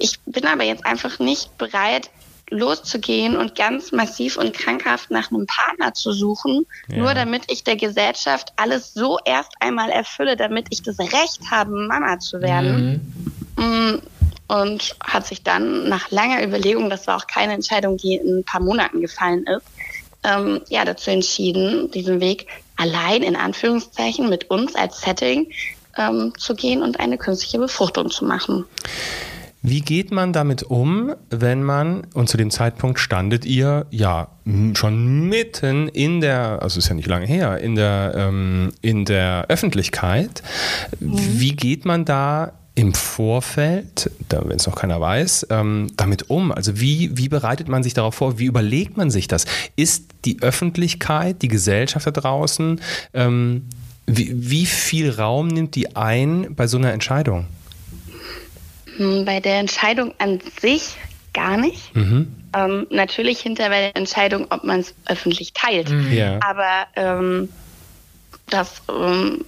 [0.00, 2.10] ich bin aber jetzt einfach nicht bereit,
[2.50, 6.98] loszugehen und ganz massiv und krankhaft nach einem Partner zu suchen, Ja.
[6.98, 11.70] nur damit ich der Gesellschaft alles so erst einmal erfülle, damit ich das Recht habe,
[11.72, 13.42] Mama zu werden.
[13.56, 13.98] Mm,
[14.50, 18.44] Und hat sich dann nach langer Überlegung, das war auch keine Entscheidung, die in ein
[18.44, 19.66] paar Monaten gefallen ist,
[20.24, 25.50] ähm, ja, dazu entschieden, diesen Weg allein in Anführungszeichen mit uns als Setting
[25.98, 28.64] ähm, zu gehen und eine künstliche Befruchtung zu machen.
[29.68, 34.28] Wie geht man damit um, wenn man, und zu dem Zeitpunkt standet ihr ja
[34.74, 39.46] schon mitten in der, also ist ja nicht lange her, in der, ähm, in der
[39.48, 40.42] Öffentlichkeit.
[41.00, 46.50] Wie geht man da im Vorfeld, wenn es noch keiner weiß, ähm, damit um?
[46.52, 48.38] Also wie, wie bereitet man sich darauf vor?
[48.38, 49.44] Wie überlegt man sich das?
[49.76, 52.80] Ist die Öffentlichkeit, die Gesellschaft da draußen,
[53.12, 53.64] ähm,
[54.06, 57.46] wie, wie viel Raum nimmt die ein bei so einer Entscheidung?
[58.98, 60.96] Hm, Bei der Entscheidung an sich
[61.34, 61.94] gar nicht.
[61.94, 62.34] Mhm.
[62.54, 65.88] Ähm, natürlich hinter bei der Entscheidung, ob man es öffentlich teilt.
[66.10, 66.38] Ja.
[66.42, 67.48] Aber ähm,
[68.50, 69.44] das, ähm,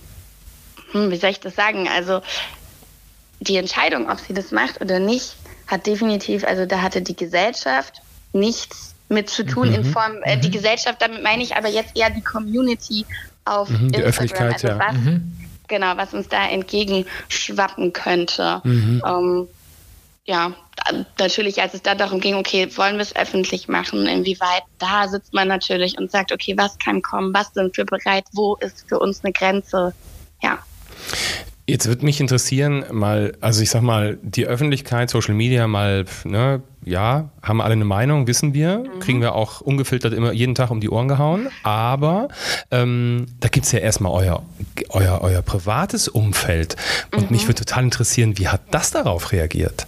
[0.93, 1.89] hm, wie soll ich das sagen?
[1.89, 2.21] Also
[3.41, 5.37] die Entscheidung, ob sie das macht oder nicht,
[5.67, 9.75] hat definitiv, also da hatte die Gesellschaft nichts mit zu tun Mhm.
[9.77, 13.07] in Form, äh, die Gesellschaft, damit meine ich aber jetzt eher die Community
[13.45, 14.07] auf Mhm, die Instagram.
[14.09, 14.79] Öffentlichkeit, also ja.
[14.79, 14.95] was,
[15.71, 18.61] genau, was uns da entgegenschwappen könnte.
[18.65, 19.03] Mhm.
[19.07, 19.49] Ähm,
[20.27, 20.53] ja,
[21.19, 25.33] natürlich, als es dann darum ging, okay, wollen wir es öffentlich machen, inwieweit, da sitzt
[25.33, 28.99] man natürlich und sagt, okay, was kann kommen, was sind wir bereit, wo ist für
[28.99, 29.95] uns eine Grenze,
[30.43, 30.59] ja.
[31.71, 36.63] Jetzt würde mich interessieren, mal, also ich sag mal, die Öffentlichkeit, Social Media mal, ne,
[36.85, 40.81] ja, haben alle eine Meinung, wissen wir, kriegen wir auch ungefiltert immer jeden Tag um
[40.81, 42.29] die Ohren gehauen, aber
[42.73, 44.43] ähm, da gibt es ja erstmal euer,
[44.89, 46.75] euer, euer privates Umfeld
[47.15, 49.87] und mich würde total interessieren, wie hat das darauf reagiert?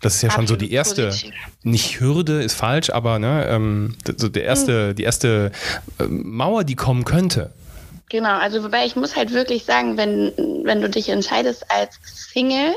[0.00, 1.34] Das ist ja schon so die Absolut erste, positiv.
[1.62, 5.52] nicht Hürde ist falsch, aber ne, ähm, so der erste, die erste
[5.98, 7.50] ähm, Mauer, die kommen könnte.
[8.10, 10.32] Genau, also wobei ich muss halt wirklich sagen, wenn,
[10.64, 12.74] wenn du dich entscheidest als Single,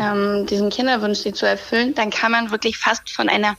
[0.00, 3.56] ähm, diesen Kinderwunsch dir zu erfüllen, dann kann man wirklich fast von einer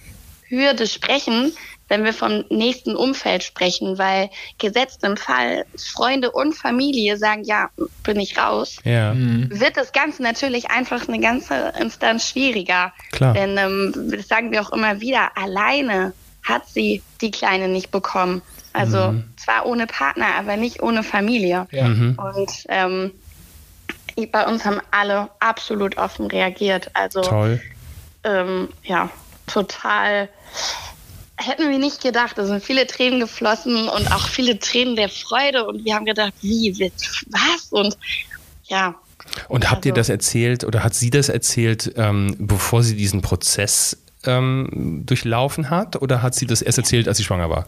[0.48, 1.54] Hürde sprechen,
[1.88, 7.70] wenn wir vom nächsten Umfeld sprechen, weil gesetzt im Fall Freunde und Familie sagen, ja,
[8.04, 9.14] bin ich raus, Ja.
[9.16, 12.94] wird das Ganze natürlich einfach eine ganze Instanz schwieriger.
[13.12, 13.34] Klar.
[13.34, 18.42] Denn ähm, das sagen wir auch immer wieder, alleine hat sie die Kleine nicht bekommen.
[18.74, 21.68] Also zwar ohne Partner, aber nicht ohne Familie.
[21.72, 21.86] Ja.
[21.86, 23.12] Und ähm,
[24.32, 26.90] bei uns haben alle absolut offen reagiert.
[26.94, 27.62] Also Toll.
[28.24, 29.10] ähm, ja,
[29.48, 30.30] total.
[31.38, 32.38] Hätten wir nicht gedacht.
[32.38, 35.66] Es sind viele Tränen geflossen und auch viele Tränen der Freude.
[35.66, 36.94] Und wir haben gedacht, wie, wird
[37.30, 37.68] was?
[37.72, 37.98] Und
[38.66, 38.96] ja,
[39.48, 43.22] Und habt ihr Also- das erzählt oder hat sie das erzählt, ähm, bevor sie diesen
[43.22, 46.00] Prozess ähm, durchlaufen hat?
[46.02, 47.66] Oder hat sie das erst erzählt, als sie schwanger war?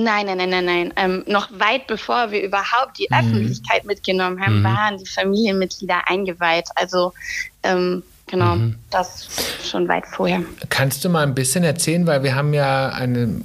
[0.00, 0.94] Nein, nein, nein, nein, nein.
[0.94, 6.68] Ähm, noch weit bevor wir überhaupt die Öffentlichkeit mitgenommen haben, waren die Familienmitglieder eingeweiht.
[6.76, 7.12] Also
[7.64, 8.56] ähm, genau.
[8.56, 8.76] Mhm.
[8.90, 9.28] Das
[9.68, 10.42] schon weit vorher.
[10.70, 13.40] Kannst du mal ein bisschen erzählen, weil wir haben ja eine,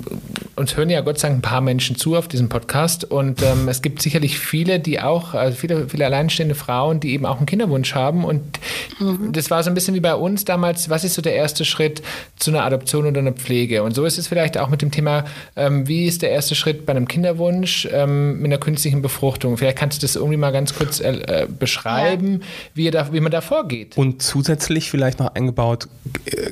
[0.56, 3.68] uns hören ja Gott sei Dank ein paar Menschen zu auf diesem Podcast und ähm,
[3.68, 7.46] es gibt sicherlich viele, die auch, also viele, viele alleinstehende Frauen, die eben auch einen
[7.46, 8.60] Kinderwunsch haben und
[9.00, 9.32] mhm.
[9.34, 12.02] das war so ein bisschen wie bei uns damals, was ist so der erste Schritt
[12.38, 13.84] zu einer Adoption oder einer Pflege?
[13.84, 16.86] Und so ist es vielleicht auch mit dem Thema, ähm, wie ist der erste Schritt
[16.86, 19.58] bei einem Kinderwunsch ähm, mit einer künstlichen Befruchtung?
[19.58, 22.48] Vielleicht kannst du das irgendwie mal ganz kurz äh, äh beschreiben, ja.
[22.74, 23.98] wie, da, wie man da vorgeht.
[23.98, 25.88] Und zusätzlich vielleicht noch eingebaut,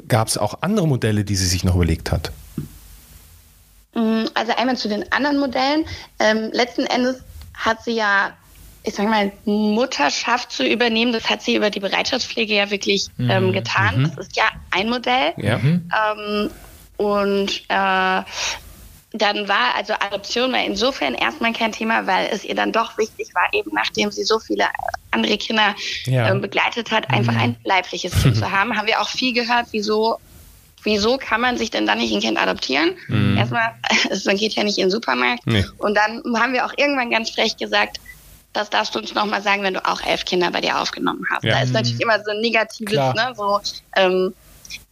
[0.07, 2.31] gab es auch andere Modelle, die sie sich noch überlegt hat?
[3.93, 5.85] Mm, also einmal zu den anderen Modellen.
[6.19, 8.31] Ähm, letzten Endes hat sie ja,
[8.83, 11.11] ich sage mal, Mutterschaft zu übernehmen.
[11.11, 13.53] Das hat sie über die Bereitschaftspflege ja wirklich ähm, mhm.
[13.53, 13.99] getan.
[13.99, 14.03] Mhm.
[14.03, 15.33] Das ist ja ein Modell.
[15.37, 15.57] Ja.
[15.57, 15.89] Mhm.
[15.91, 16.49] Ähm,
[16.97, 18.21] und äh,
[19.13, 23.33] dann war also Adoption war insofern erstmal kein Thema, weil es ihr dann doch wichtig
[23.35, 24.65] war, eben nachdem sie so viele
[25.11, 26.29] andere Kinder ja.
[26.29, 27.39] ähm, begleitet hat, einfach mhm.
[27.39, 28.77] ein leibliches Kind zu haben.
[28.77, 30.17] Haben wir auch viel gehört, wieso
[30.83, 32.95] wieso kann man sich denn dann nicht ein Kind adoptieren?
[33.07, 33.37] Mhm.
[33.37, 33.73] Erstmal,
[34.25, 35.45] man geht ja nicht in den Supermarkt.
[35.45, 35.65] Nee.
[35.77, 37.99] Und dann haben wir auch irgendwann ganz frech gesagt,
[38.53, 41.43] das darfst du uns nochmal sagen, wenn du auch elf Kinder bei dir aufgenommen hast.
[41.43, 41.53] Ja.
[41.53, 43.61] Da ist natürlich immer so ein negatives, ne, so,
[43.95, 44.33] ähm,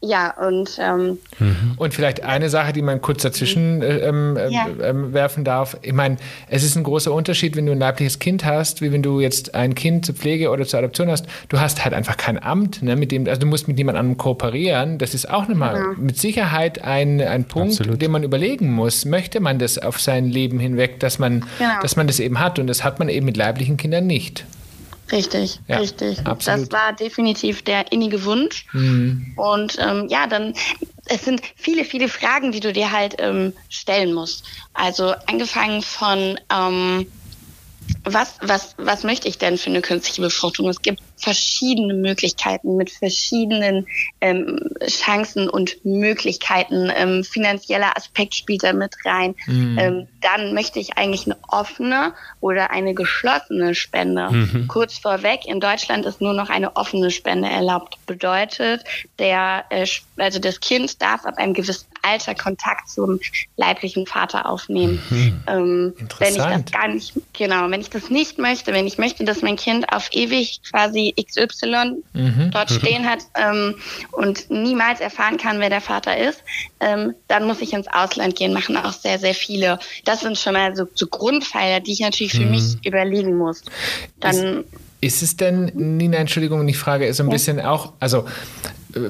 [0.02, 0.78] ja, und.
[0.80, 1.74] Ähm, mhm.
[1.78, 4.68] Und vielleicht eine Sache, die man kurz dazwischen äh, ähm, äh, ja.
[4.82, 5.78] ähm, werfen darf.
[5.82, 6.18] Ich meine,
[6.50, 9.56] es ist ein großer Unterschied, wenn du ein leibliches Kind hast, wie wenn du jetzt
[9.56, 11.26] ein Kind zur Pflege oder zur Adoption hast.
[11.50, 14.18] Du hast halt einfach kein Amt, ne, mit dem, also du musst mit jemand anderem
[14.18, 14.98] kooperieren.
[14.98, 15.94] Das ist auch nochmal ja.
[15.98, 18.02] mit Sicherheit ein, ein Punkt, Absolut.
[18.02, 19.06] den man überlegen muss.
[19.06, 21.82] Möchte man das auf sein Leben hinweg, dass man, genau.
[21.82, 22.60] dass man das eben hat?
[22.60, 24.46] Und das hat man eben mit leiblichen Kindern nicht.
[25.12, 26.20] Richtig, ja, richtig.
[26.26, 26.62] Absolut.
[26.62, 28.66] Das war definitiv der innige Wunsch.
[28.74, 29.34] Mhm.
[29.36, 30.54] Und ähm, ja, dann,
[31.06, 34.46] es sind viele, viele Fragen, die du dir halt ähm, stellen musst.
[34.74, 37.08] Also angefangen von, ähm,
[38.04, 40.70] was, was, was möchte ich denn für eine künstliche Befruchtung?
[40.70, 43.88] Es gibt verschiedene Möglichkeiten mit verschiedenen
[44.22, 46.92] ähm, Chancen und Möglichkeiten.
[46.96, 49.36] Ähm, finanzieller Aspekt spielt da mit rein.
[49.48, 49.78] Mhm.
[49.80, 54.30] Ähm, dann möchte ich eigentlich eine offene oder eine geschlossene Spende.
[54.30, 54.68] Mhm.
[54.68, 57.98] Kurz vorweg, in Deutschland ist nur noch eine offene Spende erlaubt.
[58.06, 58.84] Bedeutet,
[59.18, 63.20] der, äh, also das Kind darf ab einem gewissen Alter Kontakt zum
[63.58, 65.02] leiblichen Vater aufnehmen.
[65.10, 65.44] Mhm.
[65.48, 69.24] Ähm, wenn ich das gar nicht, genau, wenn ich das nicht möchte, wenn ich möchte,
[69.24, 72.52] dass mein Kind auf ewig quasi XY mhm.
[72.52, 73.76] dort stehen hat ähm,
[74.12, 76.44] und niemals erfahren kann, wer der Vater ist,
[76.80, 79.80] ähm, dann muss ich ins Ausland gehen, machen auch sehr, sehr viele.
[80.10, 82.50] Das sind schon mal so, so Grundpfeiler, die ich natürlich für mhm.
[82.50, 83.62] mich überlegen muss.
[84.20, 84.66] Dann ist,
[85.02, 87.34] ist es denn, Nina, Entschuldigung, ich frage, ist so ein ja.
[87.34, 88.26] bisschen auch, also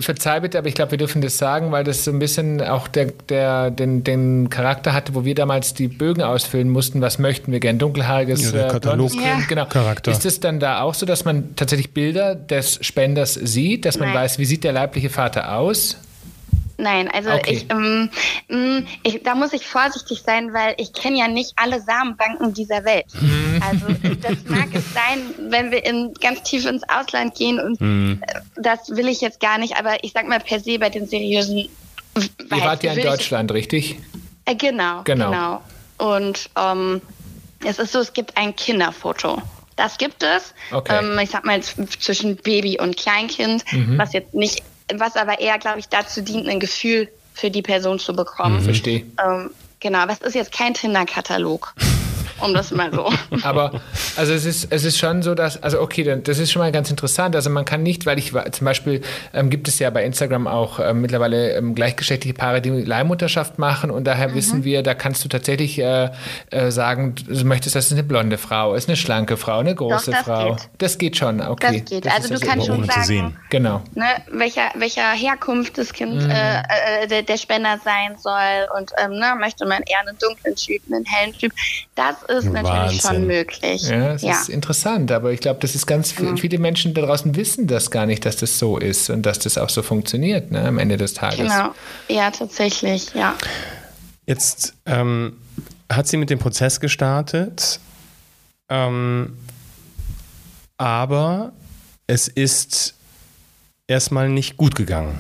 [0.02, 2.90] verzeih bitte, aber ich glaube, wir dürfen das sagen, weil das so ein bisschen auch
[2.90, 7.54] der, der, den, den Charakter hatte, wo wir damals die Bögen ausfüllen mussten, was möchten
[7.54, 9.40] wir gern, dunkelhaariges ja, Katalog ja.
[9.48, 9.68] genau.
[9.68, 10.12] Charakter.
[10.12, 14.10] Ist es dann da auch so, dass man tatsächlich Bilder des Spenders sieht, dass man
[14.10, 14.18] Nein.
[14.18, 15.96] weiß, wie sieht der leibliche Vater aus?
[16.80, 17.52] Nein, also okay.
[17.54, 18.10] ich, ähm,
[18.48, 22.86] mm, ich, da muss ich vorsichtig sein, weil ich kenne ja nicht alle Samenbanken dieser
[22.86, 23.06] Welt.
[23.20, 23.62] Mhm.
[23.62, 23.88] Also
[24.22, 28.22] das mag es sein, wenn wir in, ganz tief ins Ausland gehen und mhm.
[28.56, 31.68] das will ich jetzt gar nicht, aber ich sag mal per se bei den seriösen.
[32.18, 34.00] Ihr wart ja in Deutschland, ich, richtig?
[34.46, 35.62] Äh, genau, genau, genau.
[35.98, 37.02] Und ähm,
[37.66, 39.42] es ist so, es gibt ein Kinderfoto.
[39.76, 40.54] Das gibt es.
[40.72, 41.00] Okay.
[41.00, 43.98] Ähm, ich sag mal zwischen Baby und Kleinkind, mhm.
[43.98, 44.62] was jetzt nicht
[44.96, 48.58] was aber eher, glaube ich, dazu dient, ein Gefühl für die Person zu bekommen.
[48.58, 48.64] Mhm.
[48.64, 49.06] Verstehe.
[49.24, 51.74] Ähm, genau, aber es ist jetzt kein Tinder-Katalog
[52.42, 53.12] um das mal so.
[53.44, 53.82] Aber
[54.16, 56.90] also es ist, es ist schon so, dass, also okay, das ist schon mal ganz
[56.90, 57.36] interessant.
[57.36, 59.02] Also man kann nicht, weil ich zum Beispiel
[59.34, 63.92] ähm, gibt es ja bei Instagram auch ähm, mittlerweile ähm, gleichgeschlechtliche Paare, die Leihmutterschaft machen
[63.92, 64.36] und daher mhm.
[64.36, 66.10] wissen wir, da kannst du tatsächlich äh,
[66.52, 70.12] äh, sagen, du möchtest, dass es eine blonde Frau ist, eine schlanke Frau, eine große
[70.12, 70.56] Doch, das Frau.
[70.56, 70.70] Geht.
[70.78, 71.80] Das geht schon, okay.
[71.80, 72.06] Das geht.
[72.06, 73.82] Das also du kannst schon sagen, genau.
[73.96, 76.30] Ne, welcher, welcher Herkunft das Kind mhm.
[76.30, 80.56] äh, äh, der, der, Spender sein soll und ähm, ne, möchte man eher einen dunklen
[80.56, 81.54] Typ, einen hellen Typ.
[81.96, 82.64] Das ist Wahnsinn.
[82.64, 83.82] natürlich schon möglich.
[83.84, 84.32] Ja, das ja.
[84.32, 86.38] ist interessant, aber ich glaube, das ist ganz mhm.
[86.38, 89.58] viele Menschen da draußen wissen das gar nicht, dass das so ist und dass das
[89.58, 91.40] auch so funktioniert ne, am Ende des Tages.
[91.40, 91.74] Genau,
[92.08, 93.36] ja, tatsächlich, ja.
[94.26, 95.38] Jetzt ähm,
[95.92, 97.80] hat sie mit dem Prozess gestartet,
[98.70, 99.38] ähm,
[100.78, 101.52] aber
[102.06, 102.94] es ist
[103.88, 105.20] erstmal nicht gut gegangen.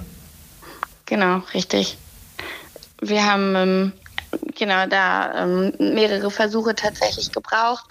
[1.06, 1.98] Genau, richtig.
[3.02, 3.94] Wir haben
[4.56, 7.86] genau da ähm, mehrere Versuche tatsächlich gebraucht.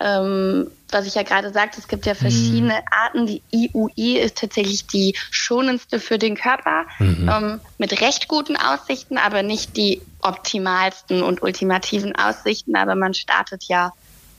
[0.00, 2.88] Ähm, was ich ja gerade sagte, es gibt ja verschiedene mhm.
[2.90, 3.26] Arten.
[3.26, 7.30] Die IUI ist tatsächlich die schonendste für den Körper, mhm.
[7.32, 12.76] ähm, mit recht guten Aussichten, aber nicht die optimalsten und ultimativen Aussichten.
[12.76, 13.92] Aber man startet ja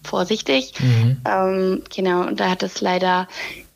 [0.03, 0.73] vorsichtig.
[0.79, 1.21] Mhm.
[1.25, 3.27] Ähm, genau, und da hat es leider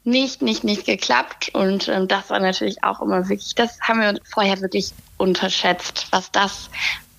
[0.03, 1.49] nicht, nicht, nicht geklappt.
[1.53, 6.31] Und ähm, das war natürlich auch immer wirklich, das haben wir vorher wirklich unterschätzt, was
[6.31, 6.69] das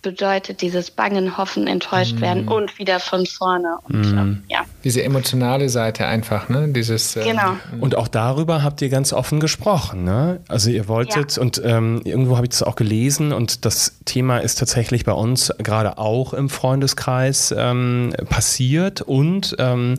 [0.03, 2.20] bedeutet dieses Bangen, Hoffen, enttäuscht mm.
[2.20, 3.76] werden und wieder von vorne.
[3.84, 4.18] Und, mm.
[4.18, 4.61] ähm, ja.
[4.84, 6.68] Diese emotionale Seite einfach, ne?
[6.68, 7.57] Dieses, äh, genau.
[7.80, 10.40] Und auch darüber habt ihr ganz offen gesprochen, ne?
[10.49, 11.42] Also ihr wolltet, ja.
[11.42, 15.53] und ähm, irgendwo habe ich das auch gelesen und das Thema ist tatsächlich bei uns
[15.59, 19.94] gerade auch im Freundeskreis ähm, passiert und ähm,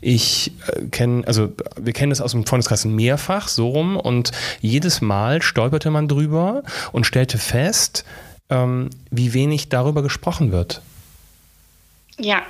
[0.00, 5.00] ich äh, kenne, also wir kennen das aus dem Freundeskreis mehrfach so rum und jedes
[5.00, 8.04] Mal stolperte man drüber und stellte fest,
[8.50, 10.82] ähm, wie wenig darüber gesprochen wird.
[12.18, 12.42] Ja,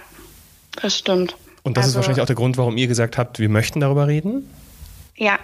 [0.81, 1.37] das stimmt.
[1.63, 4.09] Und das also, ist wahrscheinlich auch der Grund, warum ihr gesagt habt, wir möchten darüber
[4.09, 4.49] reden?
[5.17, 5.39] Ja,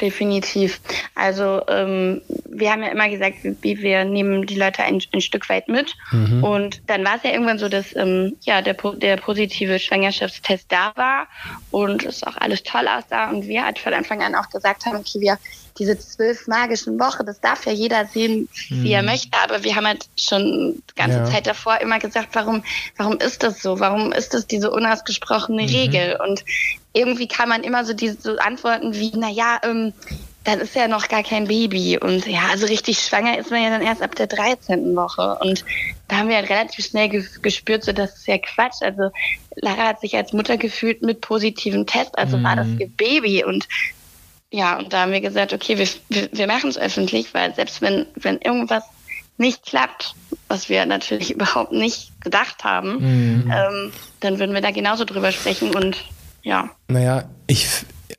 [0.00, 0.80] definitiv.
[1.14, 5.48] Also ähm, wir haben ja immer gesagt, wie wir nehmen die Leute ein, ein Stück
[5.48, 5.94] weit mit.
[6.12, 6.44] Mhm.
[6.44, 10.92] Und dann war es ja irgendwann so, dass ähm, ja der, der positive Schwangerschaftstest da
[10.96, 11.26] war
[11.70, 13.30] und es auch alles toll aussah.
[13.30, 15.38] Und wir halt von Anfang an auch gesagt haben, okay, wir
[15.78, 18.86] diese zwölf magischen Wochen, das darf ja jeder sehen, wie mhm.
[18.86, 21.24] er möchte, aber wir haben halt schon die ganze ja.
[21.24, 22.62] Zeit davor immer gesagt, warum,
[22.96, 23.80] warum ist das so?
[23.80, 25.68] Warum ist das diese unausgesprochene mhm.
[25.68, 26.18] Regel?
[26.24, 26.44] Und
[26.92, 29.92] irgendwie kann man immer so diese so Antworten wie, na ja, ähm,
[30.44, 31.98] dann ist ja noch gar kein Baby.
[31.98, 34.94] Und ja, also richtig schwanger ist man ja dann erst ab der 13.
[34.96, 35.38] Woche.
[35.40, 35.64] Und
[36.08, 38.82] da haben wir halt relativ schnell gespürt, so das ist ja Quatsch.
[38.82, 39.10] Also
[39.56, 42.44] Lara hat sich als Mutter gefühlt mit positivem Test, also mhm.
[42.44, 42.80] war das mhm.
[42.80, 43.44] ihr Baby.
[43.44, 43.68] Und
[44.52, 47.80] ja, und da haben wir gesagt, okay, wir, wir, wir machen es öffentlich, weil selbst
[47.80, 48.84] wenn, wenn irgendwas
[49.38, 50.14] nicht klappt,
[50.48, 52.98] was wir natürlich überhaupt nicht gedacht haben,
[53.44, 53.50] mhm.
[53.50, 56.04] ähm, dann würden wir da genauso drüber sprechen und
[56.42, 56.70] ja.
[56.88, 57.66] Naja, ich,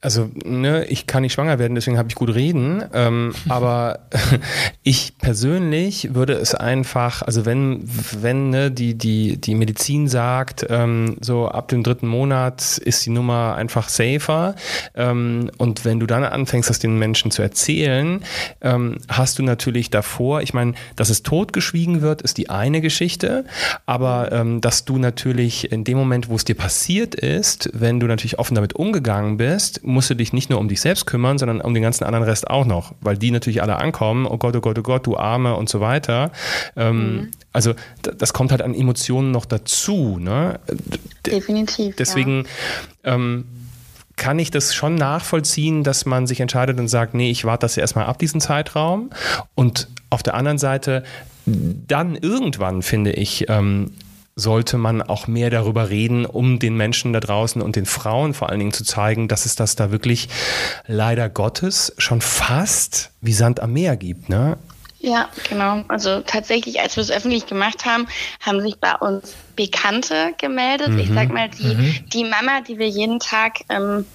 [0.01, 2.83] also ne, ich kann nicht schwanger werden, deswegen habe ich gut reden.
[2.93, 3.99] Ähm, aber
[4.83, 7.83] ich persönlich würde es einfach, also wenn,
[8.21, 13.09] wenn ne, die, die, die Medizin sagt, ähm, so ab dem dritten Monat ist die
[13.09, 14.55] Nummer einfach safer.
[14.95, 18.23] Ähm, und wenn du dann anfängst, das den Menschen zu erzählen,
[18.61, 23.45] ähm, hast du natürlich davor, ich meine, dass es totgeschwiegen wird, ist die eine Geschichte,
[23.85, 28.07] aber ähm, dass du natürlich in dem Moment, wo es dir passiert ist, wenn du
[28.07, 31.61] natürlich offen damit umgegangen bist, musst du dich nicht nur um dich selbst kümmern, sondern
[31.61, 34.61] um den ganzen anderen Rest auch noch, weil die natürlich alle ankommen, oh Gott, oh
[34.61, 36.31] Gott, oh Gott, du Arme und so weiter.
[36.75, 37.31] Ähm, mhm.
[37.51, 40.17] Also das kommt halt an Emotionen noch dazu.
[40.19, 40.59] Ne?
[41.25, 41.95] Definitiv.
[41.95, 42.45] Deswegen
[43.03, 43.15] ja.
[43.15, 43.45] ähm,
[44.15, 47.77] kann ich das schon nachvollziehen, dass man sich entscheidet und sagt, nee, ich warte das
[47.77, 49.09] erstmal ab, diesen Zeitraum.
[49.55, 51.03] Und auf der anderen Seite,
[51.45, 53.91] dann irgendwann, finde ich, ähm,
[54.35, 58.49] sollte man auch mehr darüber reden, um den Menschen da draußen und den Frauen vor
[58.49, 60.29] allen Dingen zu zeigen, dass es das da wirklich
[60.87, 64.29] leider Gottes schon fast wie Sand am Meer gibt.
[64.29, 64.57] Ne?
[64.99, 65.83] Ja, genau.
[65.89, 68.07] Also tatsächlich, als wir es öffentlich gemacht haben,
[68.39, 70.89] haben sich bei uns Bekannte gemeldet.
[70.89, 70.99] Mhm.
[70.99, 72.09] Ich sag mal, die, mhm.
[72.11, 74.05] die Mama, die wir jeden Tag ähm,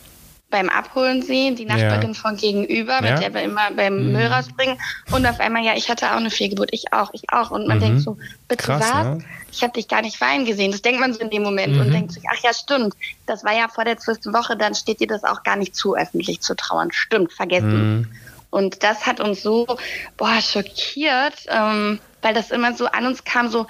[0.51, 2.21] beim Abholen sehen, die Nachbarin ja.
[2.21, 3.19] von gegenüber, mit ja.
[3.19, 4.13] der wir immer beim mhm.
[4.13, 4.79] Müll rausbringen.
[5.11, 7.51] Und auf einmal, ja, ich hatte auch eine Fehlgeburt, ich auch, ich auch.
[7.51, 7.83] Und man mhm.
[7.83, 8.17] denkt so,
[8.49, 9.05] bitte Krass, was?
[9.05, 9.19] Ne?
[9.53, 10.73] Ich habe dich gar nicht weinen gesehen.
[10.73, 11.81] Das denkt man so in dem Moment mhm.
[11.81, 12.95] und denkt sich, ach ja, stimmt.
[13.27, 15.95] Das war ja vor der zwölften Woche, dann steht dir das auch gar nicht zu,
[15.95, 16.93] öffentlich zu trauern.
[16.93, 17.99] Stimmt, vergessen.
[17.99, 18.09] Mhm.
[18.51, 19.67] Und das hat uns so,
[20.17, 23.67] boah, schockiert, ähm, weil das immer so an uns kam, so,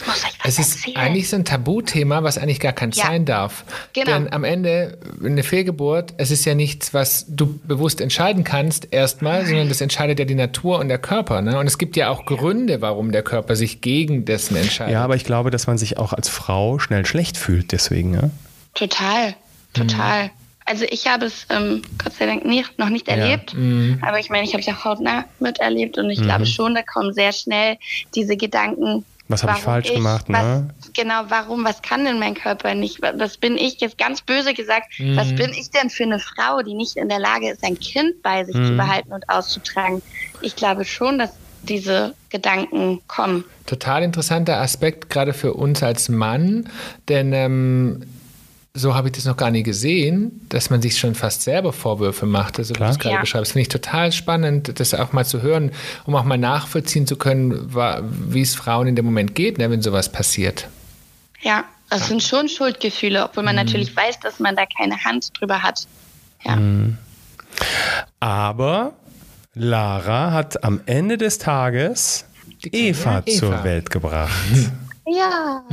[0.00, 0.96] ich muss euch was Es ist erzählen.
[0.96, 3.06] eigentlich so ein Tabuthema, was eigentlich gar kein ja.
[3.06, 3.64] sein darf.
[3.92, 4.12] Genau.
[4.12, 9.46] Denn am Ende, eine Fehlgeburt, es ist ja nichts, was du bewusst entscheiden kannst erstmal,
[9.46, 11.42] sondern das entscheidet ja die Natur und der Körper.
[11.42, 11.58] Ne?
[11.58, 14.92] Und es gibt ja auch Gründe, warum der Körper sich gegen dessen entscheidet.
[14.92, 18.14] Ja, aber ich glaube, dass man sich auch als Frau schnell schlecht fühlt deswegen.
[18.14, 18.30] Ja?
[18.74, 19.34] Total,
[19.72, 20.24] total.
[20.24, 20.30] Mhm.
[20.68, 23.58] Also ich habe es ähm, Gott sei Dank nicht, noch nicht erlebt, ja.
[23.58, 24.02] mhm.
[24.02, 26.24] aber ich meine, ich habe es ja hautnah miterlebt und ich mhm.
[26.24, 27.78] glaube schon, da kommen sehr schnell
[28.14, 30.28] diese Gedanken, was habe ich falsch ich, gemacht?
[30.28, 30.70] Ne?
[30.80, 31.64] Was, genau, warum?
[31.64, 33.00] Was kann denn mein Körper nicht?
[33.02, 34.98] Was bin ich jetzt ganz böse gesagt?
[34.98, 35.16] Mhm.
[35.16, 38.22] Was bin ich denn für eine Frau, die nicht in der Lage ist, ein Kind
[38.22, 38.66] bei sich mhm.
[38.66, 40.02] zu behalten und auszutragen?
[40.40, 41.30] Ich glaube schon, dass
[41.62, 43.44] diese Gedanken kommen.
[43.66, 46.68] Total interessanter Aspekt, gerade für uns als Mann,
[47.08, 48.02] denn ähm,
[48.74, 52.26] so habe ich das noch gar nie gesehen, dass man sich schon fast selber Vorwürfe
[52.26, 52.88] macht, also Klar.
[52.88, 53.20] wie du es gerade ja.
[53.20, 53.52] beschreibst.
[53.52, 55.72] Finde ich total spannend, das auch mal zu hören,
[56.04, 59.82] um auch mal nachvollziehen zu können, wie es Frauen in dem Moment geht, ne, wenn
[59.82, 60.68] sowas passiert.
[61.40, 63.64] Ja, das sind schon Schuldgefühle, obwohl man mhm.
[63.64, 65.86] natürlich weiß, dass man da keine Hand drüber hat.
[66.44, 66.56] Ja.
[66.56, 66.98] Mhm.
[68.20, 68.92] Aber
[69.54, 72.26] Lara hat am Ende des Tages
[72.62, 74.32] Eva, Eva, zur Welt gebracht.
[75.10, 75.64] Ja.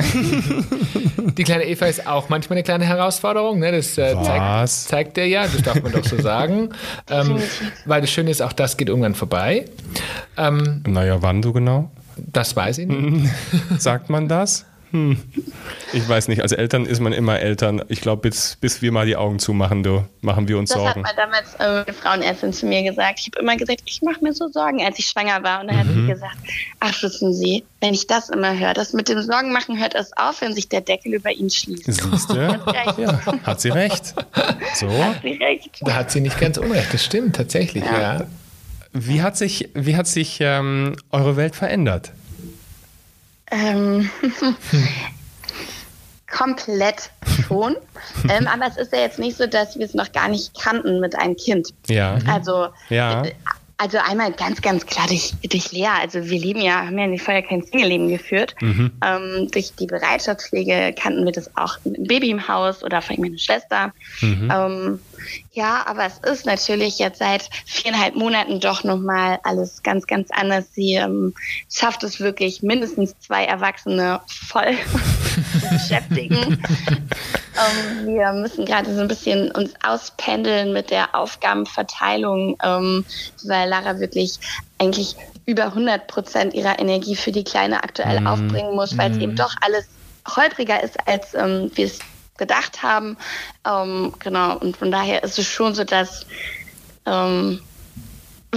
[1.37, 3.59] Die kleine Eva ist auch manchmal eine kleine Herausforderung.
[3.59, 3.71] Ne?
[3.71, 6.69] Das äh, zeigt, zeigt er ja, das darf man doch so sagen.
[7.09, 7.39] ähm,
[7.85, 9.65] weil das Schöne ist, auch das geht irgendwann vorbei.
[10.37, 11.91] Ähm, naja, wann du genau?
[12.17, 13.29] Das weiß ich nicht.
[13.77, 14.65] Sagt man das?
[14.95, 15.17] Hm.
[15.91, 17.83] Ich weiß nicht, als Eltern ist man immer Eltern.
[17.89, 21.03] Ich glaube, bis, bis wir mal die Augen zumachen, du, machen wir uns das Sorgen.
[21.03, 23.19] Das hat mal damals äh, eine Frauenärztin zu mir gesagt.
[23.19, 25.59] Ich habe immer gesagt, ich mache mir so Sorgen, als ich schwanger war.
[25.59, 25.79] Und dann mhm.
[25.79, 26.07] hat sie mhm.
[26.07, 26.37] gesagt,
[26.79, 30.15] ach, wissen Sie, wenn ich das immer höre, das mit dem Sorgen machen hört es
[30.15, 31.85] auf, wenn sich der Deckel über ihn schließt.
[31.85, 32.35] Siehst du?
[32.97, 34.13] Ja, hat sie recht.
[34.75, 34.87] So.
[35.03, 35.69] Hat sie recht.
[35.81, 38.19] Da hat sie nicht ganz unrecht, das stimmt tatsächlich, ja.
[38.19, 38.27] ja.
[38.93, 42.11] Wie hat sich, wie hat sich ähm, eure Welt verändert?
[43.51, 44.09] Ähm,
[46.29, 47.11] komplett
[47.47, 47.75] schon.
[48.29, 50.99] ähm, aber es ist ja jetzt nicht so, dass wir es noch gar nicht kannten
[50.99, 51.69] mit einem Kind.
[51.87, 52.17] Ja.
[52.27, 53.23] Also ja.
[53.23, 53.33] Äh,
[53.77, 55.87] also einmal ganz, ganz klar durch, durch Lea.
[56.01, 58.55] Also wir leben ja, haben ja vorher kein Single-Leben geführt.
[58.61, 58.91] Mhm.
[59.05, 63.37] Ähm, durch die Bereitschaftspflege kannten wir das auch ein Baby im Haus oder vielleicht meine
[63.37, 63.91] Schwester.
[64.21, 64.49] Mhm.
[64.53, 64.99] Ähm,
[65.51, 70.65] ja, aber es ist natürlich jetzt seit viereinhalb Monaten doch nochmal alles ganz, ganz anders.
[70.73, 71.33] Sie ähm,
[71.71, 74.75] schafft es wirklich, mindestens zwei Erwachsene voll
[75.59, 76.35] zu beschäftigen.
[76.87, 83.05] ähm, wir müssen gerade so ein bisschen uns auspendeln mit der Aufgabenverteilung, ähm,
[83.43, 84.39] weil Lara wirklich
[84.77, 85.15] eigentlich
[85.45, 88.27] über 100 Prozent ihrer Energie für die Kleine aktuell mm.
[88.27, 89.21] aufbringen muss, weil es mm.
[89.21, 89.87] eben doch alles
[90.35, 91.99] holpriger ist, als ähm, wir es
[92.37, 93.17] gedacht haben.
[93.67, 96.25] Ähm, genau, und von daher ist es schon so, dass
[97.05, 97.61] ähm,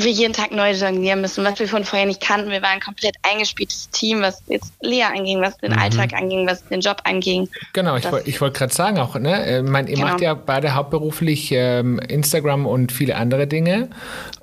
[0.05, 2.51] wir jeden Tag neu jonglieren müssen, was wir von vorher nicht kannten.
[2.51, 5.79] Wir waren ein komplett eingespieltes Team, was jetzt Lea anging, was den mhm.
[5.79, 7.49] Alltag anging, was den Job anging.
[7.73, 10.09] Genau, ich, ich wollte gerade sagen auch, ne, ich mein, ihr genau.
[10.09, 13.89] macht ja beide hauptberuflich ähm, Instagram und viele andere Dinge.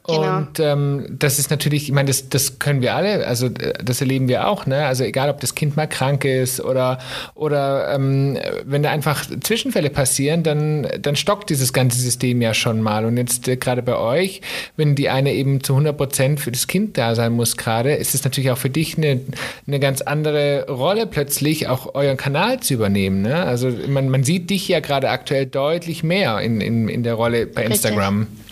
[0.07, 0.37] Genau.
[0.37, 4.01] Und ähm, das ist natürlich, ich meine, das, das können wir alle, also äh, das
[4.01, 4.85] erleben wir auch, ne?
[4.85, 6.99] Also egal, ob das Kind mal krank ist oder,
[7.33, 12.81] oder ähm, wenn da einfach Zwischenfälle passieren, dann, dann stockt dieses ganze System ja schon
[12.81, 13.05] mal.
[13.05, 14.41] Und jetzt äh, gerade bei euch,
[14.77, 18.13] wenn die eine eben zu 100 Prozent für das Kind da sein muss gerade, ist
[18.13, 19.21] es natürlich auch für dich eine,
[19.65, 23.23] eine ganz andere Rolle plötzlich, auch euren Kanal zu übernehmen.
[23.23, 23.43] Ne?
[23.43, 27.47] Also man, man sieht dich ja gerade aktuell deutlich mehr in, in, in der Rolle
[27.47, 28.19] bei Instagram.
[28.19, 28.44] Richtig.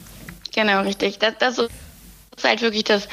[0.53, 1.19] Genau, richtig.
[1.19, 1.69] Das, das ist
[2.43, 3.07] halt wirklich, das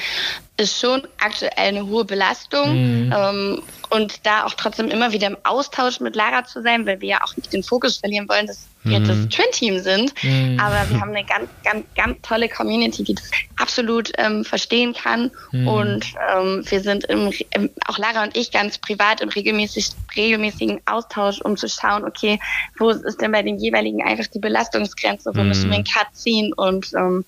[0.57, 3.07] ist schon aktuell eine hohe Belastung.
[3.07, 3.15] Mhm.
[3.17, 7.09] Ähm, und da auch trotzdem immer wieder im Austausch mit Lara zu sein, weil wir
[7.09, 9.31] ja auch nicht den Fokus verlieren wollen, dass wir jetzt das mhm.
[9.31, 10.15] Twin-Team sind.
[10.23, 10.59] Mhm.
[10.61, 15.31] Aber wir haben eine ganz, ganz, ganz tolle Community, die das absolut ähm, verstehen kann.
[15.53, 15.69] Mhm.
[15.69, 20.81] Und ähm, wir sind im, im, auch Lara und ich ganz privat im regelmäßig, regelmäßigen
[20.87, 22.39] Austausch, um zu schauen, okay,
[22.79, 26.53] wo ist denn bei den jeweiligen einfach die Belastungsgrenze, wo müssen wir einen Cut ziehen
[26.53, 27.25] und ähm,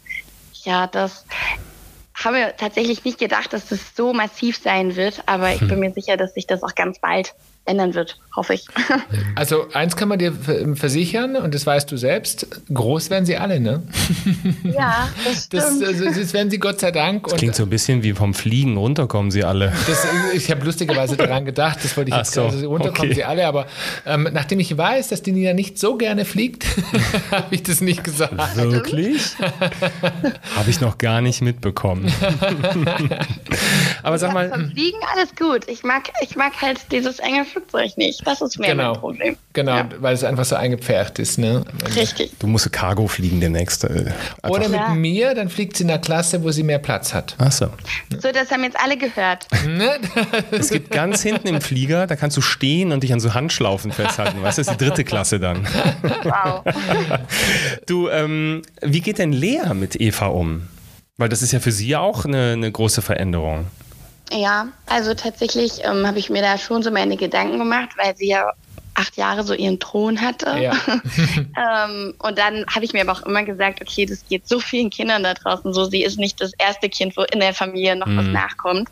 [0.65, 1.25] ja, das
[2.15, 5.81] haben wir tatsächlich nicht gedacht, dass das so massiv sein wird, aber ich bin hm.
[5.81, 7.35] mir sicher, dass sich das auch ganz bald
[7.65, 8.67] ändern wird, hoffe ich.
[9.35, 10.33] Also eins kann man dir
[10.75, 13.83] versichern, und das weißt du selbst, groß werden sie alle, ne?
[14.65, 15.83] Ja, das stimmt.
[15.83, 17.25] Das, also, das werden sie Gott sei Dank.
[17.25, 19.73] Das klingt so ein bisschen wie vom Fliegen runterkommen sie alle.
[19.87, 23.15] Das, ich habe lustigerweise daran gedacht, das wollte ich jetzt so, also runterkommen okay.
[23.15, 23.67] sie alle, aber
[24.07, 26.67] ähm, nachdem ich weiß, dass die Nina nicht so gerne fliegt,
[27.31, 28.35] habe ich das nicht gesagt.
[28.57, 29.35] Wirklich?
[30.57, 32.13] habe ich noch gar nicht mitbekommen.
[34.03, 34.51] aber sag mal.
[34.51, 35.69] Vom Fliegen alles gut.
[35.69, 38.27] Ich mag, ich mag halt dieses enge Flugzeug nicht.
[38.27, 38.93] Das ist mehr genau.
[38.93, 39.37] mein Problem.
[39.53, 39.89] Genau, ja.
[39.99, 41.39] weil es einfach so eingepfercht ist.
[41.39, 41.65] Ne?
[41.95, 42.33] Richtig.
[42.39, 43.85] Du musst Cargo fliegen demnächst.
[43.85, 44.13] Äh,
[44.49, 44.95] Oder mit ja.
[44.95, 47.37] mir, dann fliegt sie in einer Klasse, wo sie mehr Platz hat.
[47.39, 47.67] Ach so.
[48.21, 49.47] So, das haben jetzt alle gehört.
[49.67, 49.99] Ne?
[50.51, 53.93] es gibt ganz hinten im Flieger, da kannst du stehen und dich an so Handschlaufen
[53.93, 54.39] festhalten.
[54.43, 55.67] Das ist die dritte Klasse dann.
[56.23, 56.63] Wow.
[57.87, 60.69] du, ähm, wie geht denn Lea mit Eva um?
[61.17, 63.67] Weil das ist ja für sie auch eine, eine große Veränderung.
[64.33, 68.29] Ja, also tatsächlich ähm, habe ich mir da schon so meine Gedanken gemacht, weil sie
[68.29, 68.53] ja
[68.95, 70.57] acht Jahre so ihren Thron hatte.
[70.59, 70.73] Ja.
[71.87, 74.91] ähm, und dann habe ich mir aber auch immer gesagt, okay, das geht so vielen
[74.91, 75.85] Kindern da draußen so.
[75.85, 78.19] Sie ist nicht das erste Kind, wo in der Familie noch mhm.
[78.19, 78.89] was nachkommt.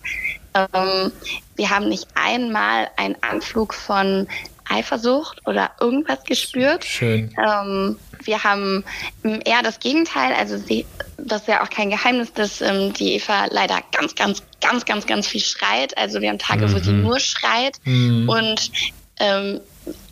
[0.55, 1.13] Ähm,
[1.57, 4.27] wir haben nicht einmal einen Anflug von
[4.69, 6.85] Eifersucht oder irgendwas gespürt.
[6.85, 7.35] Schön.
[7.39, 8.85] Ähm, wir haben
[9.23, 10.33] eher das Gegenteil.
[10.35, 10.87] Also sie,
[11.19, 15.07] das ist ja auch kein Geheimnis, dass ähm, die Eva leider ganz, ganz, ganz, ganz,
[15.07, 15.97] ganz viel schreit.
[15.97, 16.73] Also wir haben Tage, mhm.
[16.75, 17.03] wo sie mhm.
[17.03, 18.29] nur schreit mhm.
[18.29, 18.71] und
[19.19, 19.61] ähm,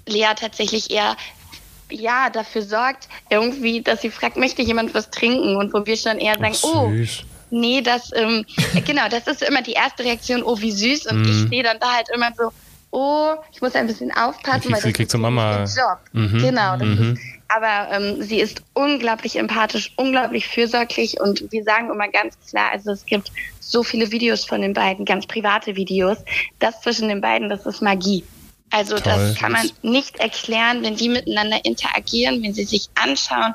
[0.07, 1.17] Lea tatsächlich eher
[1.91, 5.57] ja dafür sorgt, irgendwie, dass sie fragt, möchte jemand was trinken?
[5.57, 6.93] Und wo wir schon eher sagen, oh,
[7.51, 8.45] nee, das, ähm,
[8.87, 11.07] genau, das ist immer die erste Reaktion, oh, wie süß.
[11.07, 11.29] Und mhm.
[11.29, 12.51] ich stehe dann da halt immer so,
[12.91, 15.65] oh, ich muss ein bisschen aufpassen, weil das kriegt ist Mama.
[15.65, 15.99] Job.
[16.13, 16.39] Mhm.
[16.39, 17.13] Genau, das mhm.
[17.15, 22.71] ist, aber ähm, sie ist unglaublich empathisch, unglaublich fürsorglich und wir sagen immer ganz klar,
[22.73, 26.19] also es gibt so viele Videos von den beiden, ganz private Videos.
[26.59, 28.25] Das zwischen den beiden, das ist Magie.
[28.71, 29.05] Also Toll.
[29.05, 33.55] das kann man nicht erklären, wenn die miteinander interagieren, wenn sie sich anschauen.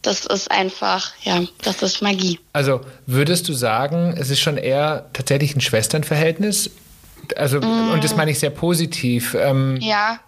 [0.00, 2.38] Das ist einfach, ja, das ist Magie.
[2.52, 6.70] Also würdest du sagen, es ist schon eher tatsächlich ein Schwesternverhältnis
[7.36, 7.90] Also, mm.
[7.92, 9.34] und das meine ich sehr positiv.
[9.34, 10.20] Ähm, ja,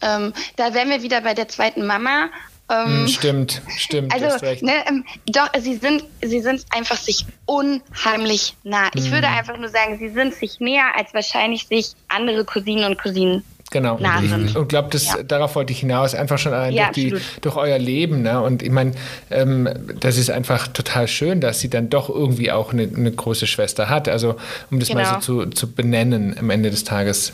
[0.00, 2.28] ähm, da wären wir wieder bei der zweiten Mama.
[2.70, 4.14] Ähm, hm, stimmt, stimmt.
[4.14, 8.90] Also, ne, ähm, doch, sie sind, sie sind einfach sich unheimlich nah.
[8.94, 9.12] Ich mm.
[9.12, 13.42] würde einfach nur sagen, sie sind sich näher, als wahrscheinlich sich andere Cousinen und Cousinen
[13.70, 13.96] Genau.
[13.96, 15.22] Und, und glaube, ja.
[15.22, 18.22] darauf wollte ich hinaus, einfach schon allein ja, durch, die, durch, euer Leben.
[18.22, 18.40] Ne?
[18.40, 18.92] Und ich meine,
[19.30, 19.68] ähm,
[20.00, 23.88] das ist einfach total schön, dass sie dann doch irgendwie auch eine, eine große Schwester
[23.88, 24.08] hat.
[24.08, 24.36] Also,
[24.72, 25.02] um das genau.
[25.02, 27.32] mal so zu, zu benennen am Ende des Tages.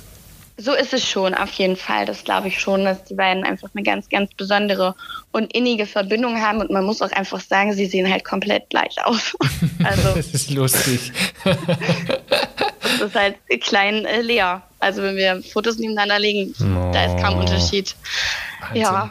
[0.59, 2.07] So ist es schon, auf jeden Fall.
[2.07, 4.94] Das glaube ich schon, dass die beiden einfach eine ganz, ganz besondere
[5.30, 6.61] und innige Verbindung haben.
[6.61, 9.36] Und man muss auch einfach sagen, sie sehen halt komplett gleich aus.
[9.84, 11.12] Also, das ist lustig.
[11.44, 14.62] das ist halt klein äh, leer.
[14.80, 16.92] Also wenn wir Fotos nebeneinander legen, oh.
[16.92, 17.94] da ist kaum Unterschied.
[18.61, 18.82] Wahnsinn.
[18.82, 19.11] Ja.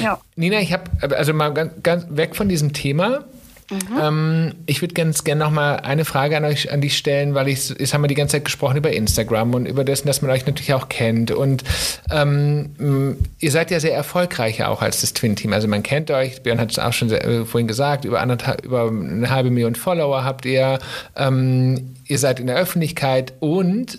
[0.00, 0.20] ja.
[0.36, 3.24] Nina, ich habe also mal ganz, ganz weg von diesem Thema.
[3.70, 3.98] Mhm.
[4.00, 7.48] Ähm, ich würde ganz gerne noch mal eine Frage an euch, an dich stellen, weil
[7.48, 10.30] ich, jetzt haben wir die ganze Zeit gesprochen über Instagram und über dessen, dass man
[10.30, 11.30] euch natürlich auch kennt.
[11.30, 11.64] Und
[12.10, 15.52] ähm, ihr seid ja sehr erfolgreich auch als das Twin-Team.
[15.52, 18.22] Also man kennt euch, Björn hat es auch schon sehr, äh, vorhin gesagt, über,
[18.62, 20.78] über eine halbe Million Follower habt ihr.
[21.16, 23.98] Ähm, ihr seid in der Öffentlichkeit und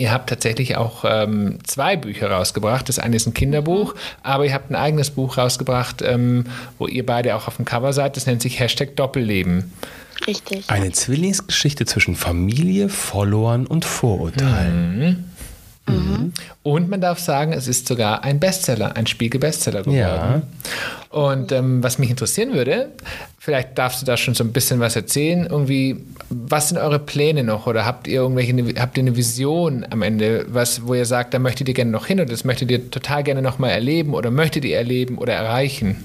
[0.00, 2.88] Ihr habt tatsächlich auch ähm, zwei Bücher rausgebracht.
[2.88, 6.46] Das eine ist ein Kinderbuch, aber ihr habt ein eigenes Buch rausgebracht, ähm,
[6.78, 8.16] wo ihr beide auch auf dem Cover seid.
[8.16, 9.70] Das nennt sich Hashtag Doppelleben.
[10.26, 10.64] Richtig.
[10.68, 14.98] Eine Zwillingsgeschichte zwischen Familie, Followern und Vorurteilen.
[14.98, 15.24] Mhm.
[15.92, 16.32] Mhm.
[16.62, 19.96] Und man darf sagen, es ist sogar ein Bestseller, ein Spiegel-Bestseller geworden.
[19.96, 20.42] Ja.
[21.10, 22.92] Und ähm, was mich interessieren würde,
[23.38, 25.46] vielleicht darfst du da schon so ein bisschen was erzählen.
[25.46, 27.66] Irgendwie, was sind eure Pläne noch?
[27.66, 31.38] Oder habt ihr irgendwelche, habt ihr eine Vision am Ende, was, wo ihr sagt, da
[31.38, 34.30] möchtet ihr gerne noch hin oder das möchtet ihr total gerne noch mal erleben oder
[34.30, 36.04] möchtet ihr erleben oder erreichen?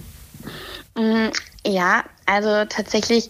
[0.98, 1.28] Mm,
[1.68, 3.30] ja, also tatsächlich